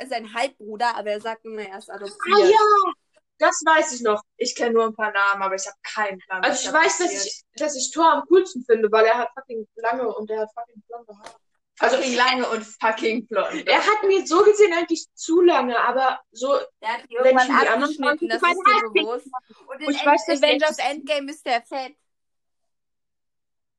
[0.08, 2.18] sein Halbbruder, aber er sagt immer, er ist adoptiert.
[2.32, 2.92] Ah ja,
[3.38, 4.22] das weiß ich noch.
[4.36, 6.44] Ich kenne nur ein paar Namen, aber ich habe keinen Plan.
[6.44, 9.66] Also ich weiß, dass ich, dass ich Thor am coolsten finde, weil er hat fucking
[9.76, 11.40] lange und er hat fucking blonde Haare.
[11.82, 13.66] Also fucking lange und fucking blond.
[13.66, 17.48] er hat mir so gesehen eigentlich zu lange, aber so Er hat die Wenn ich
[17.48, 19.26] irgendwann mir die anderen abgeschnitten, das ist dir bewusst.
[19.66, 21.96] Und in Und ich weiß, dass Avengers der- Endgame ist der fett.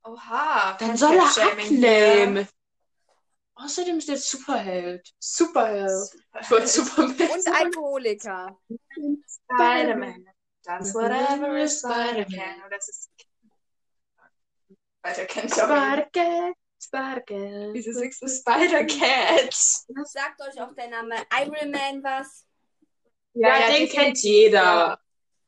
[0.04, 0.78] Oha.
[0.80, 2.48] dann soll er abnehmen.
[3.54, 5.08] Außerdem ist er Superheld.
[5.20, 6.10] Superheld.
[6.42, 7.48] Ich wollte Superman Und.
[7.56, 8.58] Alkoholiker.
[9.54, 10.26] Spider-Man.
[10.64, 12.64] That's whatever a Spider can.
[12.64, 13.12] Und das ist.
[15.04, 16.08] Weiter kenn ich aber
[16.82, 17.76] Spider-Cat, Spider-Cat.
[17.76, 19.54] Diese sechste Spider-Cat.
[19.54, 22.46] Sagt euch auch der Name Iron Man was?
[23.34, 25.00] Ja, den kennt jeder.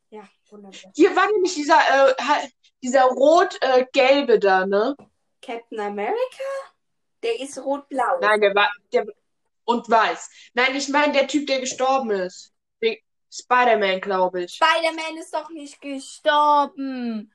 [0.10, 0.92] Ja, wunderbar.
[0.96, 2.48] Hier war nämlich dieser, äh,
[2.82, 4.96] dieser rot-gelbe da, ne?
[5.42, 6.44] Captain America?
[7.24, 8.20] Der ist rot-blau.
[8.22, 9.06] Nein, der war, der,
[9.66, 10.30] und weiß.
[10.54, 12.54] Nein, ich meine der Typ, der gestorben ist.
[13.36, 14.54] Spider-Man, glaube ich.
[14.54, 17.33] Spider-Man ist doch nicht gestorben.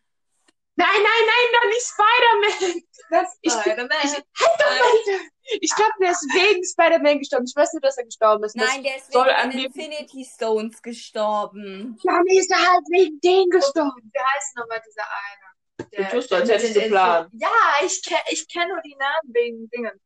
[0.78, 2.82] Nein, nein, nein, doch nicht Spider-Man.
[3.10, 3.98] Das, Spider-Man.
[4.04, 5.28] ich, halt doch mal.
[5.60, 7.46] Ich glaube, der ist wegen Spider-Man gestorben.
[7.48, 8.54] Ich weiß nur, dass er gestorben ist.
[8.54, 11.98] Nein, der ist wegen den Infinity Stones gestorben.
[12.04, 14.10] Ja, nee, ist er halt wegen denen gestorben.
[14.12, 15.48] Wie heißt nochmal dieser eine?
[15.90, 17.28] Du tust so, als hättest du Plan.
[17.32, 17.48] Ja,
[17.84, 20.00] ich kenne ich kenn nur die Namen wegen Dingen.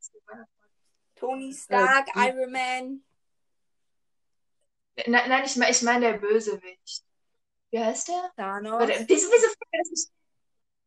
[1.17, 3.05] Tony Stark, Iron Man.
[5.07, 7.05] Nein, nein, ich meine ich mein der Bösewicht.
[7.71, 8.31] Wie heißt der?
[8.37, 8.73] Thanos.
[8.73, 10.13] Warte, Wieso, wieso fällt mir das nicht?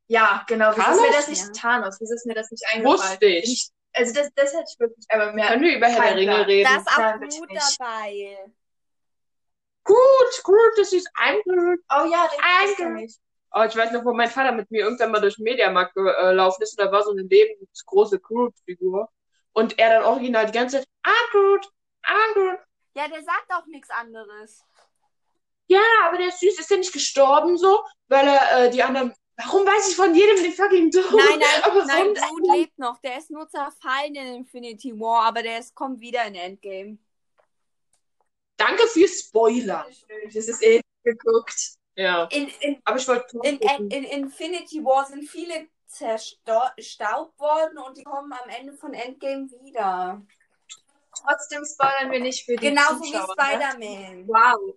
[0.08, 0.72] Ja, genau.
[0.76, 1.02] Wieso ist Thanos?
[1.02, 1.52] mir das nicht Ja.
[1.54, 1.98] Thanos?
[2.00, 3.00] Wieso ist mir das nicht eingefallen?
[3.00, 3.70] Wusste ich.
[3.94, 5.48] Also das, das hätte ich wirklich, aber mehr.
[5.48, 6.70] Können wir über Herr der Ringe reden?
[6.70, 7.80] Da ist auch nicht.
[7.80, 8.38] dabei.
[9.84, 11.38] Gut, gut, das ist ein.
[11.46, 13.16] Oh ja, den Ein ich.
[13.52, 16.62] Oh, ich weiß noch, wo mein Vater mit mir irgendwann mal durch den Mediamarkt gelaufen
[16.62, 19.08] ist und da war so eine lebensgroße Groot-Figur.
[19.54, 21.70] Und er dann original die ganze Zeit, ah, Groot,
[22.04, 22.60] ah, Groot.
[22.96, 24.62] Ja, der sagt auch nichts anderes.
[25.68, 26.60] Ja, aber der ist süß.
[26.60, 27.82] Ist der nicht gestorben so?
[28.08, 29.14] Weil er äh, die anderen.
[29.38, 31.12] Warum weiß ich von jedem den fucking Tod?
[31.12, 33.00] Nein, nein, aber nein, Groot lebt noch.
[33.00, 36.98] Der ist nur zerfallen in Infinity War, aber der ist, kommt wieder in Endgame.
[38.58, 39.86] Danke für Spoiler.
[40.34, 41.76] Das ist eh geguckt.
[41.96, 42.26] Ja.
[42.26, 43.38] In, in, Aber ich wollte.
[43.44, 48.94] in, in, in Infinity War sind viele zerstaubt worden und die kommen am Ende von
[48.94, 50.22] Endgame wieder.
[51.14, 53.28] Trotzdem spoilern wir nicht für die Genauso wie Zuschauer.
[53.28, 53.34] Ne?
[53.34, 54.28] Spider-Man.
[54.28, 54.76] Wow.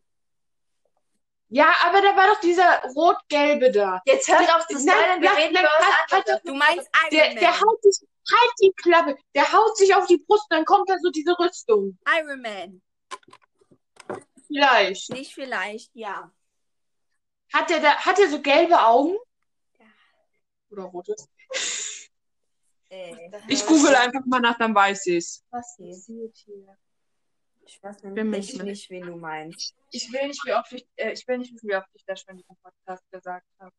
[1.51, 4.03] Ja, aber da war doch dieser rot-gelbe da.
[4.05, 6.43] Jetzt hört auf zu spoilern, wir reden über was halt, halt anderes.
[6.45, 7.37] Du meinst Iron Der, Man.
[7.37, 8.09] der haut sich.
[8.31, 9.17] Halt die Klappe.
[9.35, 11.99] Der haut sich auf die Brust, dann kommt da so diese Rüstung.
[12.07, 12.83] Iron Man.
[14.47, 15.11] Vielleicht.
[15.11, 16.31] Nicht vielleicht, ja.
[17.53, 19.17] Hat der da, hat der so gelbe Augen?
[19.79, 19.87] Ja.
[20.71, 21.17] Oder rote?
[22.91, 25.45] Äh, Ich google einfach mal nach, dann weiß ich's.
[25.51, 26.77] Was passiert hier?
[27.69, 29.75] Ich weiß nämlich mit- nicht, wen du meinst.
[29.91, 32.21] Ich will nicht, wie oft ich, äh, ich will nicht wissen, wie oft ich das
[32.21, 33.73] schon in diesem Podcast gesagt habe.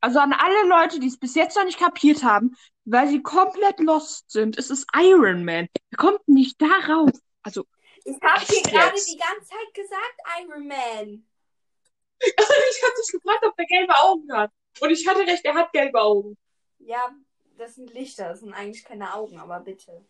[0.00, 3.80] Also an alle Leute, die es bis jetzt noch nicht kapiert haben, weil sie komplett
[3.80, 5.66] lost sind, es ist Iron Man.
[5.90, 7.08] Er kommt nicht darauf.
[7.42, 7.64] Also,
[8.04, 11.26] Ich habe dir gerade die ganze Zeit gesagt, Iron Man.
[12.20, 14.50] ich hatte dich gefragt, ob der gelbe Augen hat.
[14.80, 16.36] Und ich hatte recht, er hat gelbe Augen.
[16.78, 17.14] Ja,
[17.56, 20.04] das sind Lichter, das sind eigentlich keine Augen, aber bitte.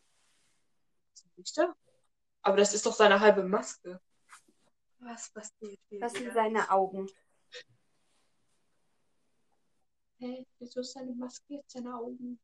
[1.36, 1.74] Lichter?
[2.42, 4.00] Aber das ist doch seine halbe Maske.
[4.98, 6.00] Was passiert hier?
[6.00, 7.08] Das sind seine Augen.
[10.18, 10.46] Hä?
[10.58, 12.40] Wieso ist seine Maske jetzt seine Augen?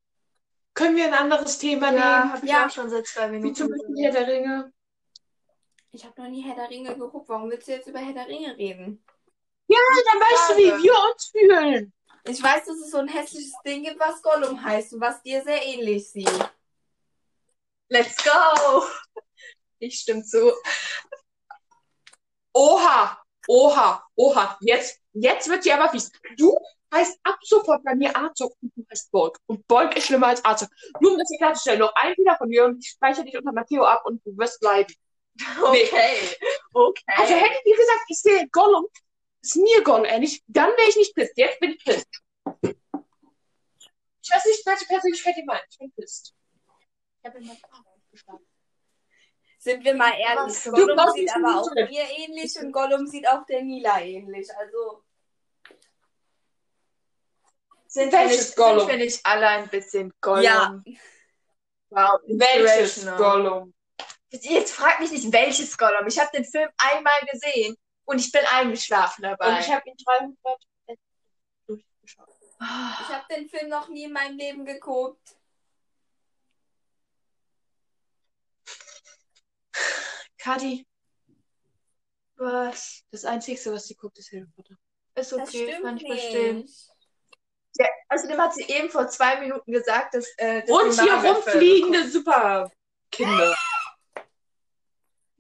[0.74, 2.32] Können wir ein anderes Thema Ja, nehmen?
[2.32, 2.66] hab ich Ja.
[2.66, 3.54] auch schon seit zwei Wie Minuten.
[3.54, 4.72] zum Beispiel Herr der Ringe.
[5.92, 7.28] Ich habe noch nie Herr der Ringe geguckt.
[7.28, 9.04] Warum willst du jetzt über Herr der Ringe reden?
[9.68, 11.92] Dann weißt du, wie wir uns fühlen.
[12.24, 15.42] Ich weiß, dass es so ein hässliches Ding gibt, was Gollum heißt und was dir
[15.42, 16.50] sehr ähnlich sieht.
[17.88, 18.84] Let's go!
[19.78, 20.52] Ich stimme zu.
[22.52, 24.58] Oha, oha, oha.
[24.60, 26.12] Jetzt, jetzt wird sie aber fies.
[26.36, 26.54] Du
[26.92, 29.38] heißt ab sofort bei mir Arzog und du heißt Bolk.
[29.46, 30.68] Und Bolk ist schlimmer als Arzog.
[31.00, 33.52] Nur um das hier klarzustellen, noch ein Fehler von dir und ich speichere dich unter
[33.52, 34.94] Matteo ab und du wirst leiden.
[35.62, 36.36] Okay.
[36.74, 37.02] Okay.
[37.16, 38.86] Also hätte ich dir gesagt, ich sehe Gollum,
[39.42, 41.32] ist mir Gollum ähnlich, dann wäre ich nicht pisst.
[41.36, 42.08] Jetzt bin ich pisst.
[44.22, 45.64] Ich weiß nicht, welche Persönlichkeit ihr meint.
[45.70, 46.34] Ich bin pisst.
[47.22, 48.46] Ich habe in meinem aufgeschlagen.
[49.58, 50.62] Sind wir mal ehrlich.
[50.62, 54.48] Du Gollum sieht aber auch mir ähnlich und Gollum sieht auch der Nila ähnlich.
[54.56, 55.04] Also,
[57.86, 58.80] Sind wir Welches nicht, Gollum?
[58.80, 60.42] sind wir nicht alle ein bisschen Gollum?
[60.44, 60.82] Ja.
[61.90, 63.04] Wow, Welches.
[63.16, 63.74] Gollum?
[64.30, 66.06] Jetzt frag mich nicht, welches Gollum.
[66.06, 69.48] Ich habe den Film einmal gesehen und ich bin eingeschlafen dabei.
[69.48, 70.36] Und ich habe ihn 300
[71.66, 72.28] durchgeschaut.
[72.60, 75.36] Ich habe den Film noch nie in meinem Leben geguckt.
[80.38, 80.86] Kadi,
[82.36, 83.04] Was?
[83.10, 84.74] das Einzige, was sie guckt, ist Harry Potter.
[85.14, 86.68] Ist Das okay, stimmt kann ich verstehen.
[87.76, 92.08] Ja, außerdem hat sie eben vor zwei Minuten gesagt, dass, äh, dass Und hier rumfliegende
[92.08, 93.54] Superkinder.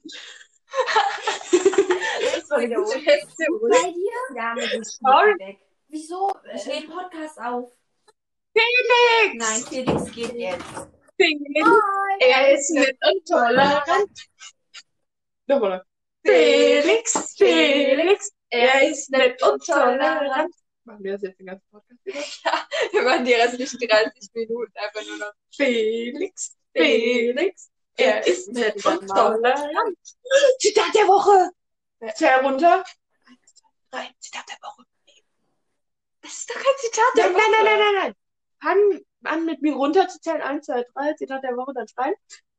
[2.50, 3.60] Eine gute Reaktion.
[3.70, 4.36] Bei dir?
[4.36, 5.38] Ja, mir ist Sorry.
[5.38, 5.58] weg.
[5.88, 6.32] Wieso?
[6.54, 7.72] Ich nehme Podcast auf.
[8.52, 9.34] Felix!
[9.34, 10.64] Nein, Felix geht jetzt.
[11.16, 11.68] Felix!
[11.68, 12.16] Hi.
[12.20, 14.10] Er ist nett und tolerant.
[15.46, 15.84] Nochmal.
[16.24, 18.30] Felix, Felix!
[18.50, 20.54] Er ist nett und tolerant.
[20.84, 22.18] Machen wir das jetzt den ganzen Podcast über?
[22.92, 25.32] Wir machen die restlichen 30 Minuten einfach nur noch.
[25.54, 26.56] Felix!
[26.72, 27.70] Felix!
[27.96, 29.98] Er ist nett und tolerant.
[30.58, 31.50] Zitat der Woche!
[32.00, 32.14] Ja.
[32.14, 32.84] Zähl runter.
[33.26, 34.10] Eins, zwei, drei.
[34.18, 34.84] Zitat der Woche.
[36.22, 37.64] Das ist doch kein Zitat der Nein, nein, Woche.
[37.64, 38.14] nein, nein, nein, nein.
[38.62, 40.42] Fang an mit mir runterzuzählen.
[40.42, 41.14] Eins, zwei, drei.
[41.14, 42.14] Zitat der Woche, dann schreien.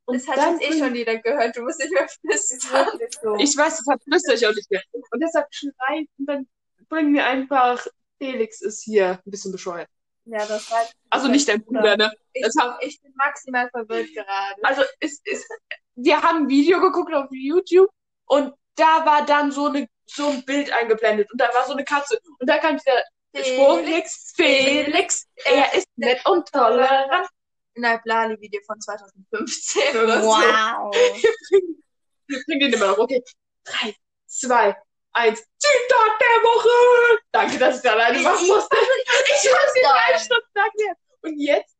[0.06, 1.56] Und Das hat dann jetzt eh schon jeder gehört.
[1.56, 3.00] Du musst nicht mehr flüstern.
[3.22, 3.36] So.
[3.38, 4.82] Ich weiß, das hat flüster ich auch nicht mehr.
[4.92, 6.48] Und deshalb schreien und dann
[6.90, 7.86] bringen wir einfach,
[8.18, 9.88] Felix ist hier ein bisschen bescheuert.
[10.26, 10.86] Ja, das war.
[11.10, 12.12] Also nicht dein Bruder, ne?
[12.34, 12.46] Ich,
[12.82, 14.64] ich bin maximal verwirrt gerade.
[14.64, 15.48] Also ist, ist,
[15.96, 17.90] wir haben ein Video geguckt auf YouTube
[18.26, 21.86] und da war dann so eine so ein Bild eingeblendet und da war so eine
[21.86, 23.02] Katze und da kam dieser
[23.34, 27.28] Spruch, Felix, Felix, er ist nett und tolerant.
[27.74, 30.28] In einem Blali-Video von 2015 oder so.
[30.28, 30.94] Wow.
[32.28, 32.98] Wir bringen den immer noch.
[32.98, 33.24] Okay.
[33.64, 34.76] Drei, zwei,
[35.14, 35.40] eins.
[35.58, 37.20] Zitat der Woche.
[37.32, 38.76] Danke, dass ich da alleine machen musste.
[38.76, 40.98] Ich hab's dir drei Stunden erklärt.
[41.22, 41.78] Und jetzt?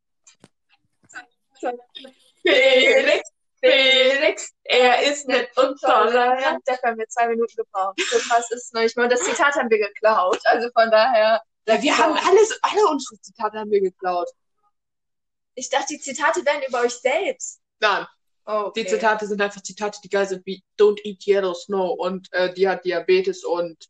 [2.42, 3.30] Felix,
[3.64, 6.62] Felix, er ist nett und tolerant.
[6.66, 8.00] Dafür haben wir zwei Minuten gebraucht.
[8.10, 9.04] So krass ist es noch nicht mal.
[9.04, 10.40] Und das Zitat haben wir geklaut.
[10.44, 11.40] Also von daher.
[11.68, 14.28] Ja, wir haben alles, alle unsere Zitate haben wir geklaut.
[15.54, 17.60] Ich dachte, die Zitate wären über euch selbst.
[17.78, 18.06] Nein,
[18.44, 18.86] Oh, die okay.
[18.86, 22.68] Zitate sind einfach Zitate, die geil sind, wie Don't eat yellow snow und äh, die
[22.68, 23.88] hat Diabetes und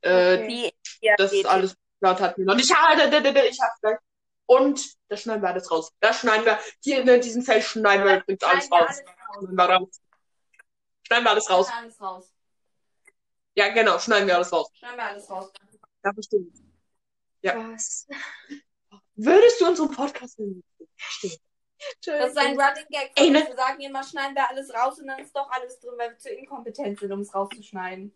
[0.00, 0.72] äh, Okay.
[1.02, 3.98] Ja, das ist alles laut hat mir noch da, da, ich gleich.
[4.50, 5.92] Und da schneiden wir alles raus.
[6.00, 8.82] Da schneiden wir, hier in diesem Feld schneiden wir übrigens alles raus.
[8.88, 9.38] alles raus.
[9.46, 10.00] Schneiden wir raus.
[11.06, 11.66] Schneiden wir alles raus.
[11.68, 12.34] Schneiden wir alles raus.
[13.54, 14.68] Ja, genau, schneiden wir alles raus.
[14.74, 15.52] Schneiden wir alles raus.
[16.04, 16.56] Ja, bestimmt.
[17.42, 18.08] Was?
[19.14, 20.64] Würdest du unseren Podcast hören?
[20.96, 21.38] Stimmt.
[22.04, 23.12] Das ist ein Running Gag.
[23.14, 25.92] Ey, ne- Wir sagen immer, schneiden wir alles raus und dann ist doch alles drin,
[25.96, 28.14] weil wir zu inkompetent sind, um es rauszuschneiden.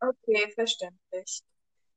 [0.00, 1.42] Okay, verständlich.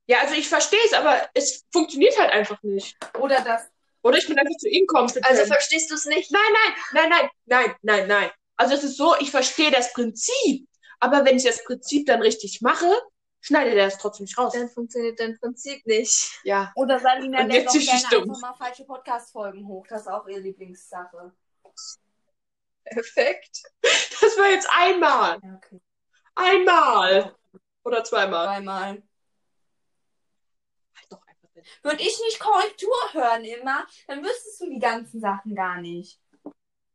[0.08, 2.96] Ja, also ich verstehe es, aber es funktioniert halt einfach nicht.
[3.18, 3.68] Oder das.
[4.02, 5.26] Oder ich bin einfach zu inkompetent.
[5.26, 6.30] Also verstehst du es nicht?
[6.32, 8.30] nein, nein, nein, nein, nein, nein, nein.
[8.56, 10.66] Also es ist so, ich verstehe das Prinzip,
[10.98, 12.90] aber wenn ich das Prinzip dann richtig mache,
[13.40, 14.52] schneidet er das trotzdem nicht raus.
[14.52, 16.40] Dann funktioniert dein Prinzip nicht.
[16.42, 16.72] Ja.
[16.74, 18.30] Oder Salina Und lädt auch gerne dumm.
[18.30, 19.86] einfach mal falsche Podcast-Folgen hoch.
[19.88, 21.32] Das ist auch ihre Lieblingssache.
[22.84, 23.62] Perfekt.
[24.20, 25.38] Das war jetzt einmal.
[25.42, 25.80] Ja, okay.
[26.34, 27.36] Einmal.
[27.84, 28.46] Oder zweimal.
[28.46, 29.02] Zweimal.
[30.96, 31.57] Halt doch einfach hin.
[31.82, 36.20] Würde ich nicht Korrektur hören immer, dann wüsstest du die ganzen Sachen gar nicht.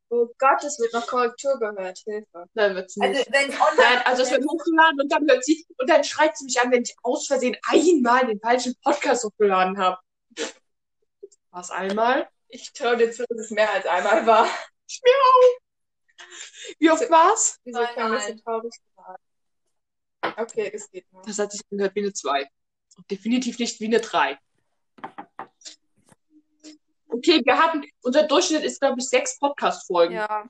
[0.09, 1.97] Oh Gott, es wird noch Korrektur gehört.
[2.05, 2.45] Hilfe.
[2.53, 3.17] Nein, wird's nicht.
[3.17, 3.75] Also, wenn online.
[3.77, 6.71] Nein, also es wird hochgeladen und dann hört sie, und dann schreit sie mich an,
[6.71, 9.97] wenn ich aus Versehen einmal den falschen Podcast hochgeladen habe.
[11.49, 12.29] War es einmal?
[12.47, 14.47] Ich traue dir zu, dass es mehr als einmal war.
[16.77, 17.59] Wie oft war's?
[17.63, 20.35] Wieso kann das so traurig sein?
[20.37, 21.23] Okay, das geht noch.
[21.25, 22.47] Das hat sich angehört wie eine 2.
[22.97, 24.37] Und definitiv nicht wie eine 3.
[27.13, 30.15] Okay, wir hatten, unser Durchschnitt ist, glaube ich, sechs Podcast-Folgen.
[30.15, 30.45] Ja.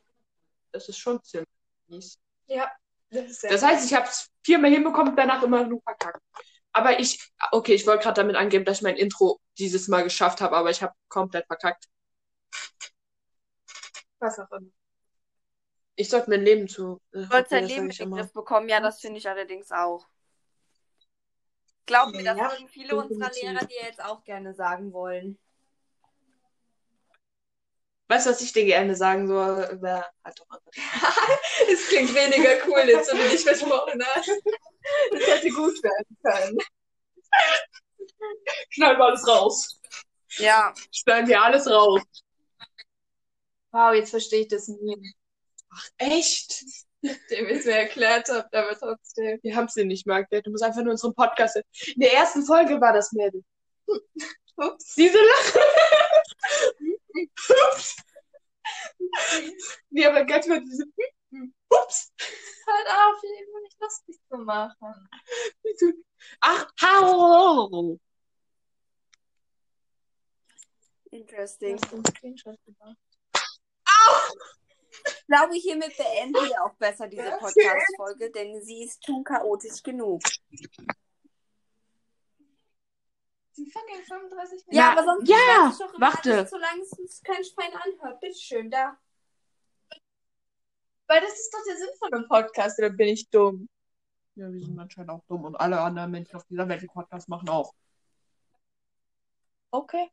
[0.72, 1.50] Das ist schon ziemlich
[1.88, 2.18] mies.
[2.48, 2.72] Ja,
[3.10, 6.22] das ist sehr Das heißt, ich habe es viermal hinbekommen, danach immer nur verkackt.
[6.72, 10.42] Aber ich, okay, ich wollte gerade damit angeben, dass ich mein Intro dieses Mal geschafft
[10.42, 11.86] habe, aber ich habe komplett verkackt.
[14.20, 14.70] was auch immer.
[15.96, 17.02] Ich sollte mein Leben zu.
[17.12, 18.18] Äh, Du sollst dein Leben ich in den.
[18.18, 18.70] Griff bekommen.
[18.70, 20.08] Ja, das finde ich allerdings auch.
[21.86, 23.30] Glaub mir, das Ja, würden viele unserer.
[23.32, 25.38] Lehrer dir jetzt auch gerne sagen wollen.
[28.14, 29.68] Weißt du, was ich dir gerne sagen soll?
[29.72, 31.28] Über, halt doch einfach.
[31.72, 34.30] Es klingt weniger cool, jetzt, wo du dich versprochen hast.
[35.12, 36.58] Das hätte gut werden können.
[38.70, 39.82] Schneiden wir alles raus.
[40.38, 40.76] Ja.
[40.92, 42.04] Schneiden wir alles raus.
[43.72, 45.16] Wow, jetzt verstehe ich das nie.
[45.98, 46.66] Echt?
[47.02, 49.40] Dem ich es mir erklärt habe, aber trotzdem.
[49.42, 50.46] Wir haben es dir nicht mal erklärt.
[50.46, 51.56] Du musst einfach nur unseren Podcast.
[51.56, 53.44] In der ersten Folge war das Mädel.
[54.58, 54.94] Ups.
[54.94, 55.60] Diese Lache.
[57.14, 57.96] Ups.
[59.90, 60.86] Nee, aber ganz mal diese.
[61.70, 62.14] Ups.
[62.66, 65.10] Hört auf, ich will nicht lustig zu machen.
[66.40, 68.00] Ach, hau.
[71.12, 71.76] Interesting.
[71.76, 72.98] hast du einen Screenshot gemacht?
[75.06, 80.22] Ich glaube, hiermit beenden wir auch besser diese Podcast-Folge, denn sie ist zu chaotisch genug.
[83.58, 84.76] Die fucking 35 Minuten.
[84.76, 86.34] Ja, Ja, aber sonst ja, ich doch immer warte.
[86.34, 88.20] alles, solange es kein Schwein anhört.
[88.20, 88.98] Bitteschön, da.
[91.08, 93.70] Weil das ist doch der Sinn von einem Podcast, oder bin ich dumm?
[94.36, 97.30] Ja, wir sind anscheinend auch dumm und alle anderen Menschen auf dieser Welt, die Podcast
[97.30, 97.72] machen, auch.
[99.72, 100.10] Okay.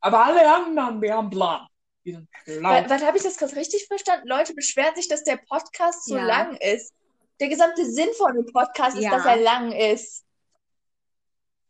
[0.00, 1.66] Aber alle anderen, wir haben Plan.
[2.04, 2.68] Die sind schlau.
[2.68, 4.28] Weil, weil habe ich das gerade richtig verstanden?
[4.28, 6.24] Leute beschweren sich, dass der Podcast so Ja.
[6.24, 6.92] lang ist.
[7.40, 9.10] Der gesamte Sinn von einem Podcast ist, Ja.
[9.12, 10.25] dass er lang ist.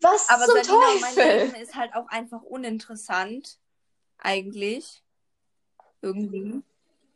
[0.00, 1.38] Was Aber zum Salina und mein Teufel?
[1.46, 3.58] Leben ist halt auch einfach uninteressant.
[4.18, 5.02] Eigentlich.
[6.02, 6.62] Irgendwie.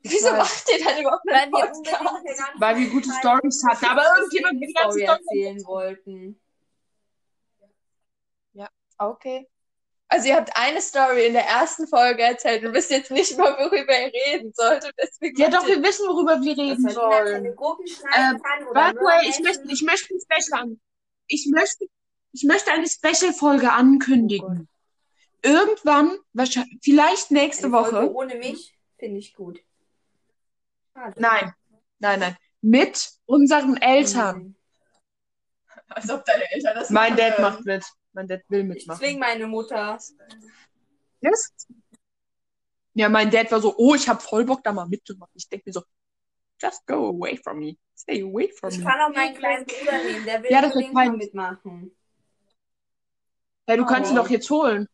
[0.02, 2.04] Wieso Weil- macht ihr dann überhaupt Weil einen wir Podcast?
[2.04, 3.84] ganzen Weil wir gute Stories hatten.
[3.86, 6.40] Aber irgendjemand die ganze Story erzählen wollten.
[8.98, 9.48] Okay.
[10.08, 13.56] Also ihr habt eine Story in der ersten Folge erzählt und wisst jetzt nicht mal,
[13.58, 14.84] worüber ihr reden sollt.
[14.84, 17.56] Und deswegen Ja, doch, wir wissen, worüber wir reden sollen.
[17.56, 18.34] Oder
[18.74, 20.80] By the way, ich möchte, ich möchte ein Special an.
[21.28, 21.86] Ich möchte,
[22.32, 24.68] ich möchte eine Special-Folge ankündigen.
[25.42, 28.12] Irgendwann, wahrscheinlich, vielleicht nächste Eine Folge Woche.
[28.14, 29.60] ohne mich finde ich gut.
[30.94, 31.18] Schade.
[31.20, 31.54] Nein,
[31.98, 32.36] nein, nein.
[32.60, 34.54] Mit unseren Eltern.
[35.88, 37.84] Als ob deine Eltern das Mein machen Dad macht mit.
[38.12, 39.00] Mein Dad will Ich mitmachen.
[39.00, 39.98] zwing meine Mutter.
[41.20, 41.52] Yes.
[42.94, 45.32] Ja, mein Dad war so, oh, ich habe voll Bock, da mal mitzumachen.
[45.34, 45.82] Ich denke mir so,
[46.60, 47.76] just go away from me.
[47.96, 48.84] Stay away from Ich me.
[48.84, 51.96] kann auch meinen kleinen Bruder nehmen, der will Ja, das unbedingt mitmachen.
[53.70, 54.22] Ja, du kannst ihn Oh.
[54.22, 54.88] doch jetzt holen.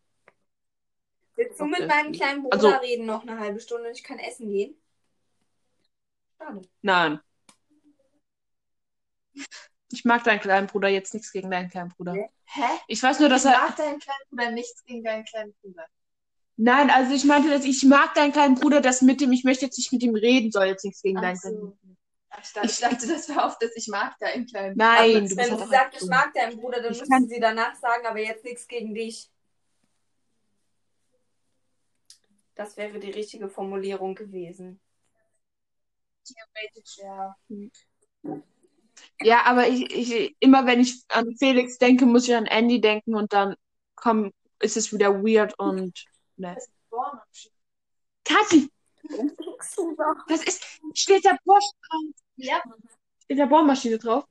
[1.34, 4.18] Willst du mit meinem kleinen Bruder Also- reden noch eine halbe Stunde und ich kann
[4.18, 4.76] essen gehen?
[6.38, 6.60] Schade.
[6.82, 7.20] Nein.
[9.92, 12.12] Ich mag deinen kleinen Bruder jetzt nichts gegen deinen kleinen Bruder.
[12.44, 12.62] Hä?
[12.88, 13.58] Ich weiß nur, dass Ich er.
[13.58, 15.86] mag deinen kleinen Bruder nichts gegen deinen kleinen Bruder.
[16.58, 19.64] Nein, also ich meinte, dass ich mag deinen kleinen Bruder, das mit dem, ich möchte
[19.64, 21.48] jetzt nicht mit ihm reden, soll jetzt nichts gegen Ach deinen so.
[21.48, 21.96] kleinen Bruder.
[22.36, 25.58] Ach, Ich dachte, das war oft, dass ich mag deinen kleinen Nein, Aber du Wenn
[25.58, 28.44] sie sagt, ich mag deinen Bruder, dann Ich müssen kann- sie danach sagen, aber jetzt
[28.44, 29.30] nichts gegen dich.
[32.54, 34.80] Das wäre die richtige Formulierung gewesen.
[36.24, 37.36] Theoretisch, ja.
[39.20, 43.14] Ja, aber ich, ich, immer wenn ich an Felix denke, muss ich an Andy denken
[43.14, 43.56] und dann
[43.94, 45.92] komm, ist es wieder weird und
[46.36, 46.56] ne.
[48.24, 48.70] Kathi,
[50.28, 50.64] das ist,
[50.94, 52.25] steht da Bosch drauf?
[52.36, 52.62] Ja,
[53.24, 54.24] Steht da Bohrmaschine drauf?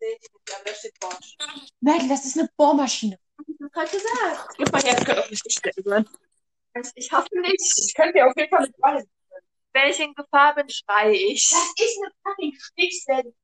[0.00, 1.36] aber da steht Bosch.
[1.80, 3.18] Nein, das ist eine Bohrmaschine.
[3.46, 4.56] Ich hab gerade gesagt.
[4.56, 6.08] Gib mal her, das könnte auch nicht gestellt sein.
[6.94, 7.78] Ich hoffe nicht.
[7.78, 9.04] Ich könnte dir auf jeden Fall mit Ball.
[9.72, 11.48] Wenn ich in Gefahr bin, schreie ich.
[11.50, 13.34] Das ist eine fucking Stichsäge.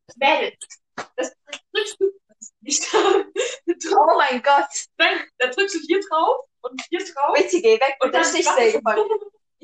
[1.17, 1.33] Das
[1.73, 2.13] drückst du
[2.61, 4.69] nicht Oh mein Gott.
[4.99, 7.35] Nein, da drückst du hier drauf und hier drauf.
[7.37, 8.81] Bitte geh weg Und der dann Stichsäge.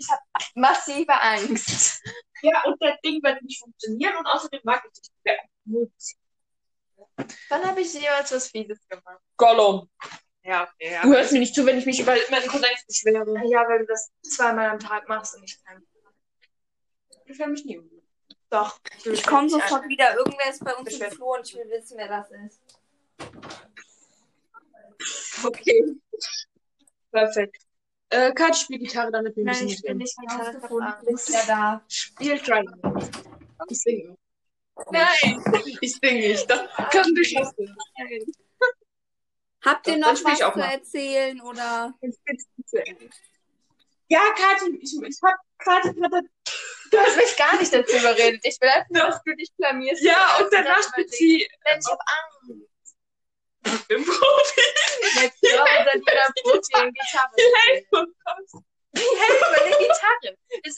[0.02, 0.22] Ich habe
[0.54, 2.02] massive Angst.
[2.44, 5.12] Ja, und das Ding wird nicht funktionieren und außerdem mag ich dich.
[5.24, 5.34] Ja,
[7.48, 9.20] Wann habe ich jemals was Fieses gemacht?
[9.36, 9.88] Gollum.
[10.42, 10.90] Ja, okay.
[10.92, 13.32] Ja, Du hörst mir nicht zu, wenn ich mich über meinen Cousins beschwere.
[13.48, 15.86] ja, weil du das zweimal am Tag machst und ich kann.
[17.26, 17.80] Ich höre mich nie.
[18.50, 18.80] Doch.
[19.04, 20.16] Ich komme sofort wieder.
[20.16, 22.60] Irgendwer ist bei uns im Flur und ich will wissen, wer das ist.
[25.44, 25.94] Okay.
[27.12, 27.56] Perfekt.
[28.12, 30.46] Äh, Kat, spiel Gitarre, damit wir Nein, müssen ich spiele nicht Gitarre.
[30.48, 31.10] Rausgefunden, verdammt.
[31.18, 31.82] ist ja da.
[31.88, 32.68] Spiel Try.
[33.70, 34.16] Ich singe.
[34.90, 35.44] Nein,
[35.80, 36.50] ich singe nicht.
[36.50, 37.70] Doch, komm, du schaffst es.
[39.64, 40.72] Habt ihr noch spiel was zu mal.
[40.72, 41.94] erzählen oder?
[44.08, 46.20] Ja, Kathi, ich, ich hab gerade gerade.
[46.90, 48.42] Du hast mich gar nicht dazu überredet.
[48.44, 50.02] Ich will einfach nur, dass du dich blamierst.
[50.02, 52.71] Ja, und danach spielt sie Nein, ich hab Angst.
[53.88, 54.62] Im Profi.
[55.40, 57.86] Glaube ich, dass jeder Profi in Gitarre spielt.
[58.94, 60.28] Wie helfen bei der Gitarre?
[60.62, 60.74] Das,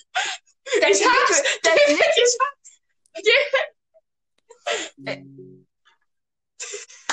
[0.81, 1.07] das Ich
[1.63, 1.79] das
[5.07, 5.25] Ich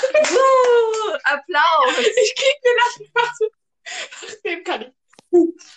[0.03, 1.97] Uh, Applaus.
[1.97, 4.41] Ich krieg mir das nicht was.
[4.43, 4.93] Dem kann ich.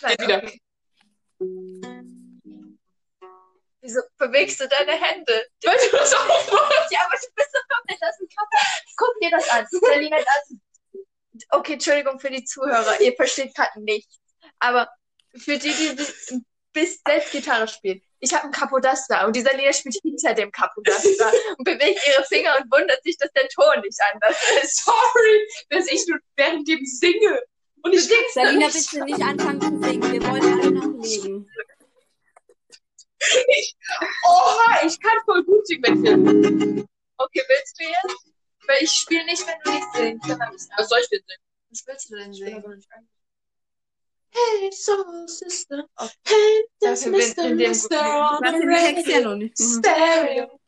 [0.01, 0.37] Nein, wieder.
[0.43, 2.04] okay.
[3.85, 5.45] Wieso bewegst du deine Hände?
[5.63, 6.91] Weil du das aufmachst.
[6.91, 8.49] Ja, aber du bist doch komplett aus dem Kopf.
[8.97, 9.67] Guck dir das an.
[9.69, 10.57] Selina, das.
[11.51, 12.99] Okay, Entschuldigung für die Zuhörer.
[12.99, 14.17] Ihr versteht gerade nichts.
[14.57, 14.89] Aber
[15.37, 18.01] für die, die, die bis selbst Gitarre spielen.
[18.19, 22.57] ich habe einen Capodaster und die Salina spielt hinter dem Capodaster und bewegt ihre Finger
[22.59, 24.83] und wundert sich, dass der Ton nicht anders ist.
[24.83, 27.43] Sorry, dass ich nur während dem singe.
[27.83, 30.11] Und ich denke, Salina, bitte nicht anfangen zu singen.
[30.11, 31.47] Wir wollen alle noch leben.
[33.57, 33.75] Ich,
[34.27, 38.25] oha, ich kann voll gut singen, Okay, willst du jetzt?
[38.67, 40.69] Weil ich spiele nicht, wenn du nicht singst.
[40.77, 41.41] Was soll ich denn singen?
[41.69, 42.85] Was willst du denn singen?
[44.31, 45.87] Hey, Soul Sister.
[45.95, 46.65] Okay.
[46.83, 47.55] Hey, bin Mr.
[47.55, 48.01] Mr.
[48.31, 49.49] On the radio.
[49.55, 50.59] Stereo.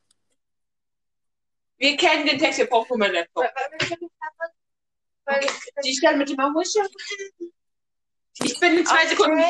[1.77, 3.45] Wir kennen den Text, wir brauchen nur mein Laptop.
[5.83, 6.75] Die Stelle mit dem Wish
[8.43, 9.05] Ich bin in zwei.
[9.07, 9.43] Sekunden.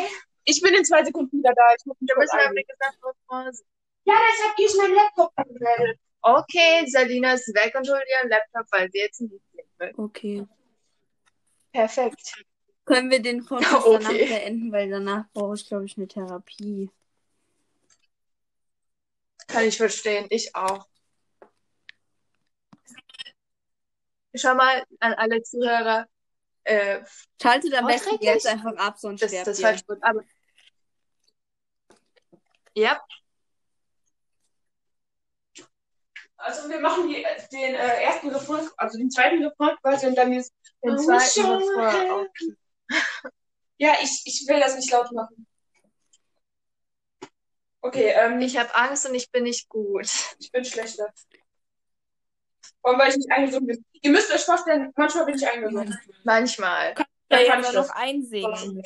[0.49, 1.75] Ich bin in zwei Sekunden wieder da.
[1.77, 3.63] Ich muss mich Du kurz wie gesagt, Pause.
[4.05, 5.99] Ja, deshalb gehe ich mein Laptop anmelden.
[6.21, 9.93] Okay, Salina ist weg und holt ihren Laptop, weil sie jetzt nicht singen will.
[9.97, 10.47] Okay.
[11.73, 12.45] Perfekt.
[12.85, 13.97] Können wir den Podcast Okay.
[14.03, 16.89] danach beenden, weil danach brauche ich, glaube ich, eine Therapie.
[19.47, 20.27] Kann ich verstehen.
[20.29, 20.87] Ich auch.
[24.33, 26.07] Schau mal an alle Zuhörer.
[26.63, 27.01] Äh,
[27.41, 28.33] Schaltet am besten Vorträglich?
[28.33, 29.65] jetzt einfach ab, sonst das sterbt das ihr.
[29.65, 29.99] Wort.
[30.01, 30.23] Aber.
[32.78, 33.01] Ja,
[36.38, 40.32] Also wir machen die, den äh, ersten Refrain, also den zweiten Refrain quasi und dann
[40.32, 40.53] jetzt
[40.84, 42.25] den Oh, zweiten Refrain auch.
[43.80, 45.47] Ja, ich, ich will das nicht laut machen.
[47.82, 50.07] Okay, ähm, ich, habe Angst und ich bin nicht gut.
[50.38, 51.11] ich bin schlechter.
[52.82, 53.86] Vor allem, weil ich nicht eingesungen bin.
[54.01, 55.99] Ihr müsst euch vorstellen, manchmal bin ich eingesungen.
[56.23, 56.93] Manchmal.
[57.30, 57.88] Dann kann ich das.
[57.88, 58.84] noch einsingen.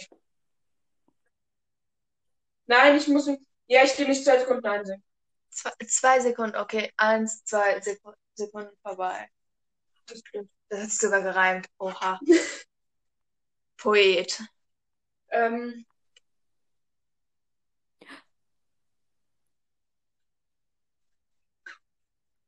[2.66, 3.30] Nein, ich muss.
[3.72, 5.01] Ja, ich gehe nicht zwei Sekunden einsingen.
[5.49, 6.91] Zwei, zwei Sekunden, okay.
[6.97, 9.30] Eins, zwei Seku Sekunden vorbei.
[10.07, 10.51] Das stimmt.
[10.67, 11.67] Das hat sich sogar gereimt.
[11.80, 12.19] Oha.
[13.78, 14.43] Poet.
[15.30, 15.86] Ähm,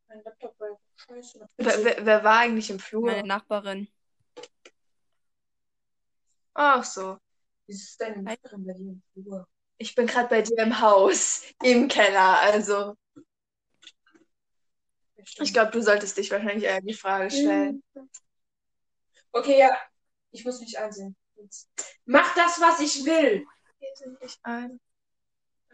[0.10, 1.48] mein Laptop war scheiße.
[1.56, 3.06] Wer, wer, wer war eigentlich im Flur?
[3.06, 3.88] Meine Nachbarin.
[6.54, 7.18] Ach so.
[7.66, 9.48] Wie ist deine Nachbarin bei dir im Flur?
[9.78, 12.40] Ich bin gerade bei dir im Haus, im Keller.
[12.40, 12.96] Also,
[15.40, 17.84] ich glaube, du solltest dich wahrscheinlich eher die Frage stellen.
[19.32, 19.76] Okay, ja.
[20.32, 21.16] Ich muss mich einsingen.
[22.06, 23.46] Mach das, was ich will.
[24.22, 24.80] Nicht ein.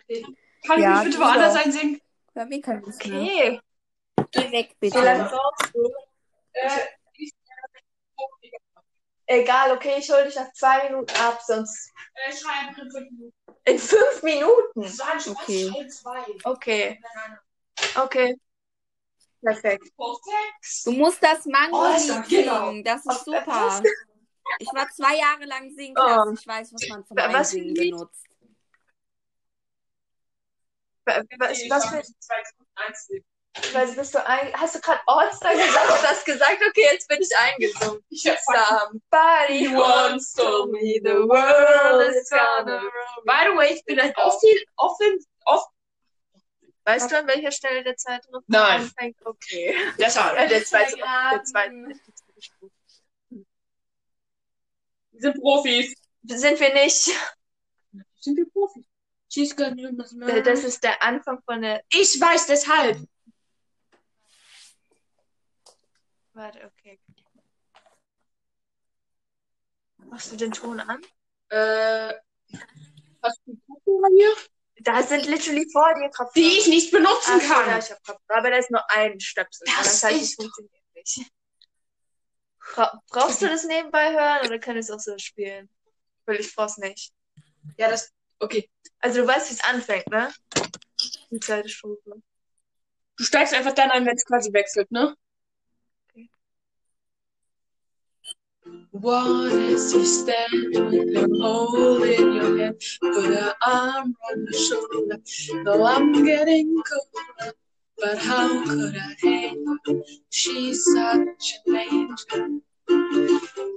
[0.02, 0.26] Okay.
[0.66, 1.66] Kann Ja, ich mich bitte woanders auch.
[1.66, 2.02] einsingen?
[2.34, 3.22] Hör mir kein Wissen mehr.
[3.24, 3.62] Okay.
[4.32, 5.30] Geh weg, Wie bitte.
[5.30, 5.92] brauchst du?
[6.54, 6.70] Äh,
[7.14, 7.32] ich,
[9.26, 13.34] Egal, okay, ich hole dich nach zwei Minuten ab, sonst äh, schreiben in fünf Minuten.
[13.66, 14.82] In fünf Minuten.
[14.82, 15.72] Das war ein Spaß, Okay.
[15.72, 16.26] Teil zwei.
[16.44, 17.12] Okay, Nein,
[17.96, 18.36] nein, okay.
[19.42, 19.86] Perfekt.
[20.86, 22.70] Du musst das Mango Oh, ja, genau.
[22.72, 22.84] singen.
[22.84, 23.84] Das ist Was- super.
[24.60, 26.34] Ich war zwei Jahre lang Singklasse.
[26.34, 27.92] Ich weiß, was man zum Wa- was Einsingen ein Lied?
[27.94, 28.26] benutzt.
[31.06, 32.44] Was, was, Ich was hab für, mich zwei
[33.56, 33.74] Einsingen.
[33.88, 37.20] was bist du ein, hast du gerade All-Star gesagt und hast gesagt, okay, jetzt bin
[37.22, 38.04] ich eingesungen.
[38.10, 43.24] Ich Somebody once told me the world is gonna roll.
[43.26, 45.72] By the way, ich bin ein offen, offen, offen.
[46.86, 48.82] Weißt du, an welcher Stelle der zweite Refrain Nein.
[48.82, 49.18] anfängt?
[49.26, 49.76] Okay.
[50.00, 50.38] Deshalb.
[50.40, 51.74] Äh, der zweite, der zweite.
[55.12, 55.94] Wir sind Profis.
[56.24, 57.12] Sind wir nicht.
[58.20, 58.86] Sind wir Profis?
[59.36, 61.84] Äh, Das ist der Anfang von der.
[61.92, 62.98] ich weiß deshalb.
[66.40, 66.98] Warte, okay.
[69.98, 71.02] Machst du den Ton an?
[71.50, 72.14] Äh,
[73.22, 74.34] hast du Kopfhörer hier?
[74.78, 76.32] Da sind literally vor dir Kopfhörer.
[76.36, 77.70] Die ich nicht benutzen Ach kann.
[77.72, 78.40] ja, ich hab Kopfhörer.
[78.40, 79.66] Aber da ist nur ein Stöpsel.
[79.68, 81.30] Das das heißt, es funktioniert nicht.
[82.74, 85.70] Bra brauchst du das nebenbei hören oder kann ich es auch so spielen?
[86.26, 87.12] Weil ich brauch's nicht.
[87.76, 88.14] Ja, das.
[88.40, 88.70] Okay.
[89.00, 90.32] Also du weißt, wie es anfängt, ne?
[91.32, 92.22] Die zweite Strophe.
[93.18, 95.18] Du steigst einfach dann ein, wenn es quasi wechselt, ne?
[98.92, 102.76] What is you stand with a hole in your head?
[103.02, 105.18] Put an arm on your shoulder.
[105.64, 107.54] Though I'm getting colder,
[107.98, 109.78] but how could I hang?
[110.30, 112.62] She's such an angel.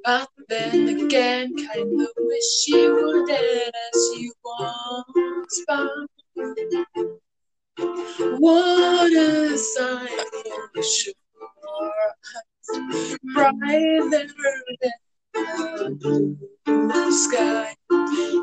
[0.05, 6.09] But then again, kinda wish she were dead as you once found.
[8.39, 10.11] What a sight
[10.75, 12.15] for shore,
[13.35, 14.29] brighter than
[16.67, 17.75] the sky.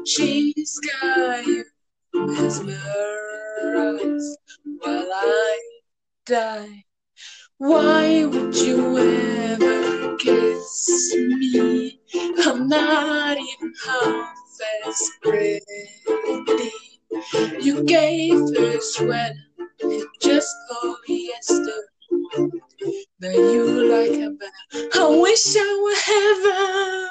[0.05, 1.63] She's got you
[2.13, 2.77] mesmerized
[4.79, 5.59] while I
[6.25, 6.83] die.
[7.57, 11.99] Why would you ever kiss me?
[12.45, 14.35] I'm not even half
[14.87, 15.61] as pretty.
[17.59, 19.49] You gave her a sweater
[20.21, 21.81] just polyester.
[23.19, 24.89] Now you like better.
[24.95, 27.09] I wish I were heaven.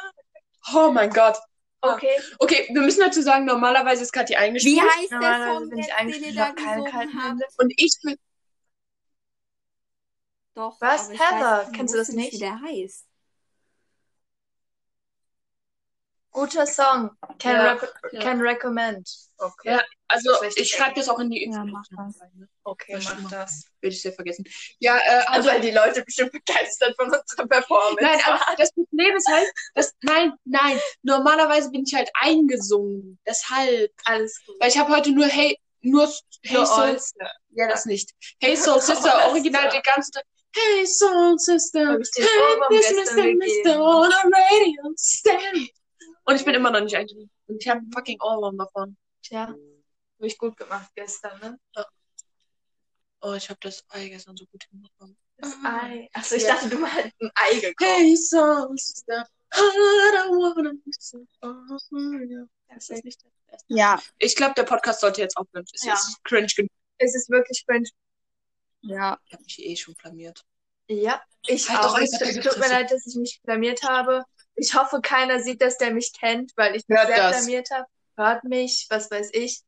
[0.74, 1.36] Oh mein Gott.
[1.80, 2.16] Okay.
[2.40, 4.80] Okay, wir müssen dazu sagen, normalerweise ist Kathi Wie eingespielt.
[4.82, 7.42] heißt der Song, bin ich den ihr ich da gesungen habt?
[7.58, 8.16] Und ich bin.
[10.54, 10.80] Doch.
[10.80, 11.10] Was?
[11.10, 11.66] Heather?
[11.66, 12.32] weiß, Kennst du das nicht?
[12.32, 13.07] Wie der heißt.
[16.38, 17.10] Guter Song.
[17.38, 18.20] Can, Ja, rec ja.
[18.20, 19.08] can recommend.
[19.38, 19.70] Okay.
[19.70, 21.72] Ja, also ich schreibe das auch in die Ja, Info.
[21.76, 22.20] mach das.
[22.64, 23.64] Okay, Das mach das.
[23.80, 24.44] Will ich sehr vergessen.
[24.78, 25.48] Ja, äh, Also, also.
[25.50, 29.94] weil die Leute bestimmt begeistert von unserer Performance Nein, aber das Problem ist halt, dass,
[30.02, 33.18] nein, nein, normalerweise bin ich halt eingesungen.
[33.26, 33.90] Deshalb.
[34.04, 34.56] Alles gut.
[34.60, 36.08] Weil ich habe heute nur Hey, nur
[36.44, 36.98] Hey Nur Soul,
[37.50, 38.10] ja, das nicht.
[38.40, 40.24] Hey Soul Sister, original den ganzen Tag.
[40.56, 43.34] Hey Soul Sister, hey, gestern Mr.
[43.36, 45.70] Mister on a radio stand.
[46.28, 47.30] Und ich bin immer noch nicht eingesungen.
[47.46, 48.98] Und ich habe einen fucking Ohrwurm davon.
[49.22, 49.56] Tja, habe
[50.20, 51.58] ich gut gemacht gestern, ne?
[53.22, 55.16] Oh, ich habe das Ei gestern so gut hinbekommen.
[55.38, 56.06] Das Ei.
[56.12, 56.54] Achso, ich Ja.
[56.54, 57.80] dachte, du mal ein Ei gekocht.
[57.80, 58.66] Hey yeah.
[62.68, 63.64] Das ist nicht das Beste.
[63.68, 63.98] Ja.
[64.18, 65.64] Ich glaube, der Podcast sollte jetzt aufhören.
[65.72, 65.94] Es Ja.
[65.94, 66.70] ist cringe genug.
[66.98, 67.88] Es ist wirklich cringe.
[68.82, 69.18] Ja.
[69.24, 70.44] Ich habe mich eh schon blamiert.
[70.88, 71.98] Ja, ich Halt doch auch.
[71.98, 74.24] Es einfach deine tut mir leid, dass ich mich blamiert habe.
[74.58, 77.36] Ich hoffe, keiner sieht das, der mich kennt, weil ich mich Hört sehr das.
[77.44, 77.86] blamiert habe.
[78.16, 79.60] Hört mich, was weiß ich.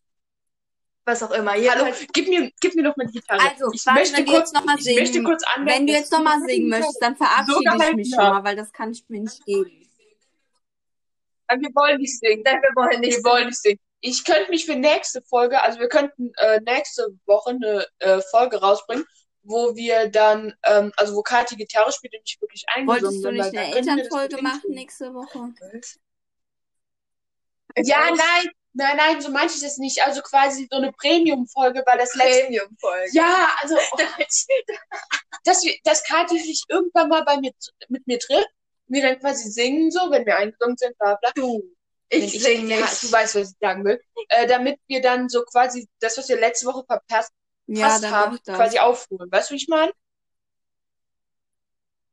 [1.06, 1.52] Was auch immer.
[1.52, 3.40] Hallo, Jedenfalls, gib mir, gib mir noch mal die Gitarre.
[3.40, 5.86] Also, ich warte, möchte wenn kurz, jetzt noch mal ich möchte singen- kurz anmerken, Wenn
[5.86, 8.72] du jetzt noch mal singen möchtest, dann verabschiede So ich mich schon mal, weil das
[8.72, 9.70] kann ich mir nicht geben.
[11.58, 12.42] Wir wollen nicht singen.
[12.44, 13.16] nein, wir wollen nicht.
[13.16, 13.80] Wir wollen nicht singen.
[14.02, 18.58] Ich könnte mich für nächste Folge, also wir könnten äh, nächste Woche eine äh, Folge
[18.60, 19.04] rausbringen,
[19.42, 23.28] wo wir dann, ähm, also wo Kathi Gitarre spielt und ich wirklich eingesungen Wolltest du
[23.28, 25.52] bin, nicht eine Elternfolge machen nächste Woche?
[27.76, 30.04] Ja, nein, nein, nein, so meinte ich das nicht.
[30.04, 32.42] Also quasi so eine Premium-Folge, weil das letzte.
[32.42, 33.10] Premium-Folge.
[33.12, 33.76] Ja, also,
[35.44, 37.52] dass, wir, dass Kathi sich irgendwann mal bei mir,
[37.88, 38.48] mit mir trifft,
[38.88, 41.30] wir dann quasi singen, so, wenn wir eingesungen sind, bla, bla.
[41.36, 43.02] Wenn Ich singe Ja, nicht.
[43.04, 44.02] du weißt, was ich sagen will.
[44.28, 47.32] Äh, damit wir dann so quasi das, was wir letzte Woche verpasst
[47.76, 49.30] verpasst dann haben, quasi aufholen.
[49.30, 49.92] Weißt du, wie ich meine?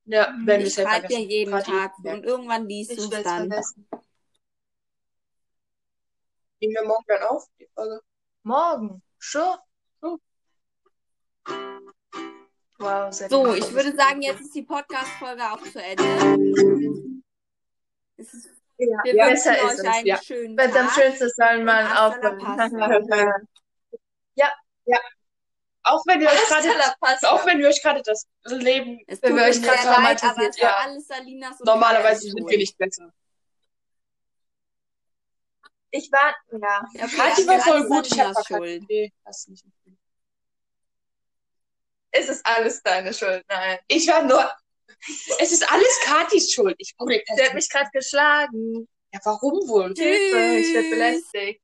[0.06, 1.30] Ja, wenn ich es ja schreibe ja vergessen.
[1.30, 1.72] jeden Party.
[1.72, 2.14] Tag Ja.
[2.14, 3.50] und irgendwann liest Ich du es dann.
[3.50, 3.88] vergessen.
[6.60, 8.02] Nehmen wir morgen dann auf, die Folge.
[8.44, 9.02] Morgen.
[9.20, 9.58] Schon.
[10.02, 10.18] Oh.
[12.80, 16.04] Wow, sehr So, ich würde sagen, jetzt ist die Podcast-Folge auch zu Ende.
[18.18, 19.86] Es ist, Ja, wir ja, wünschen besser ist euch es.
[19.86, 20.22] einen ja.
[20.22, 20.96] schönen Wenn es am Tag.
[20.96, 23.48] schönsten ist, soll man Und hasta la aufhören.
[25.90, 29.44] Auch wenn wir euch gerade, auch wenn wir euch gerade das Leben, Es Wenn wir
[29.44, 30.90] euch gerade traumatisiert haben.
[30.90, 33.14] alles Salinas und normalerweise sind wir nicht besser.
[35.92, 36.86] Ich war, ja.
[36.94, 38.48] Ja, war voll gut, ich habe verkackt.
[38.48, 38.84] Schuld.
[38.90, 39.66] Nee, das nicht.
[42.12, 43.44] Es ist alles deine Schuld.
[43.48, 43.80] Nein.
[43.88, 44.52] Ich war nur,
[45.40, 46.76] es ist alles Katis Schuld.
[46.80, 48.88] Ich, oh, Der hat mich gerade geschlagen.
[49.14, 49.94] ja, warum wohl?
[49.96, 51.62] Hilfe, ich werde belästigt.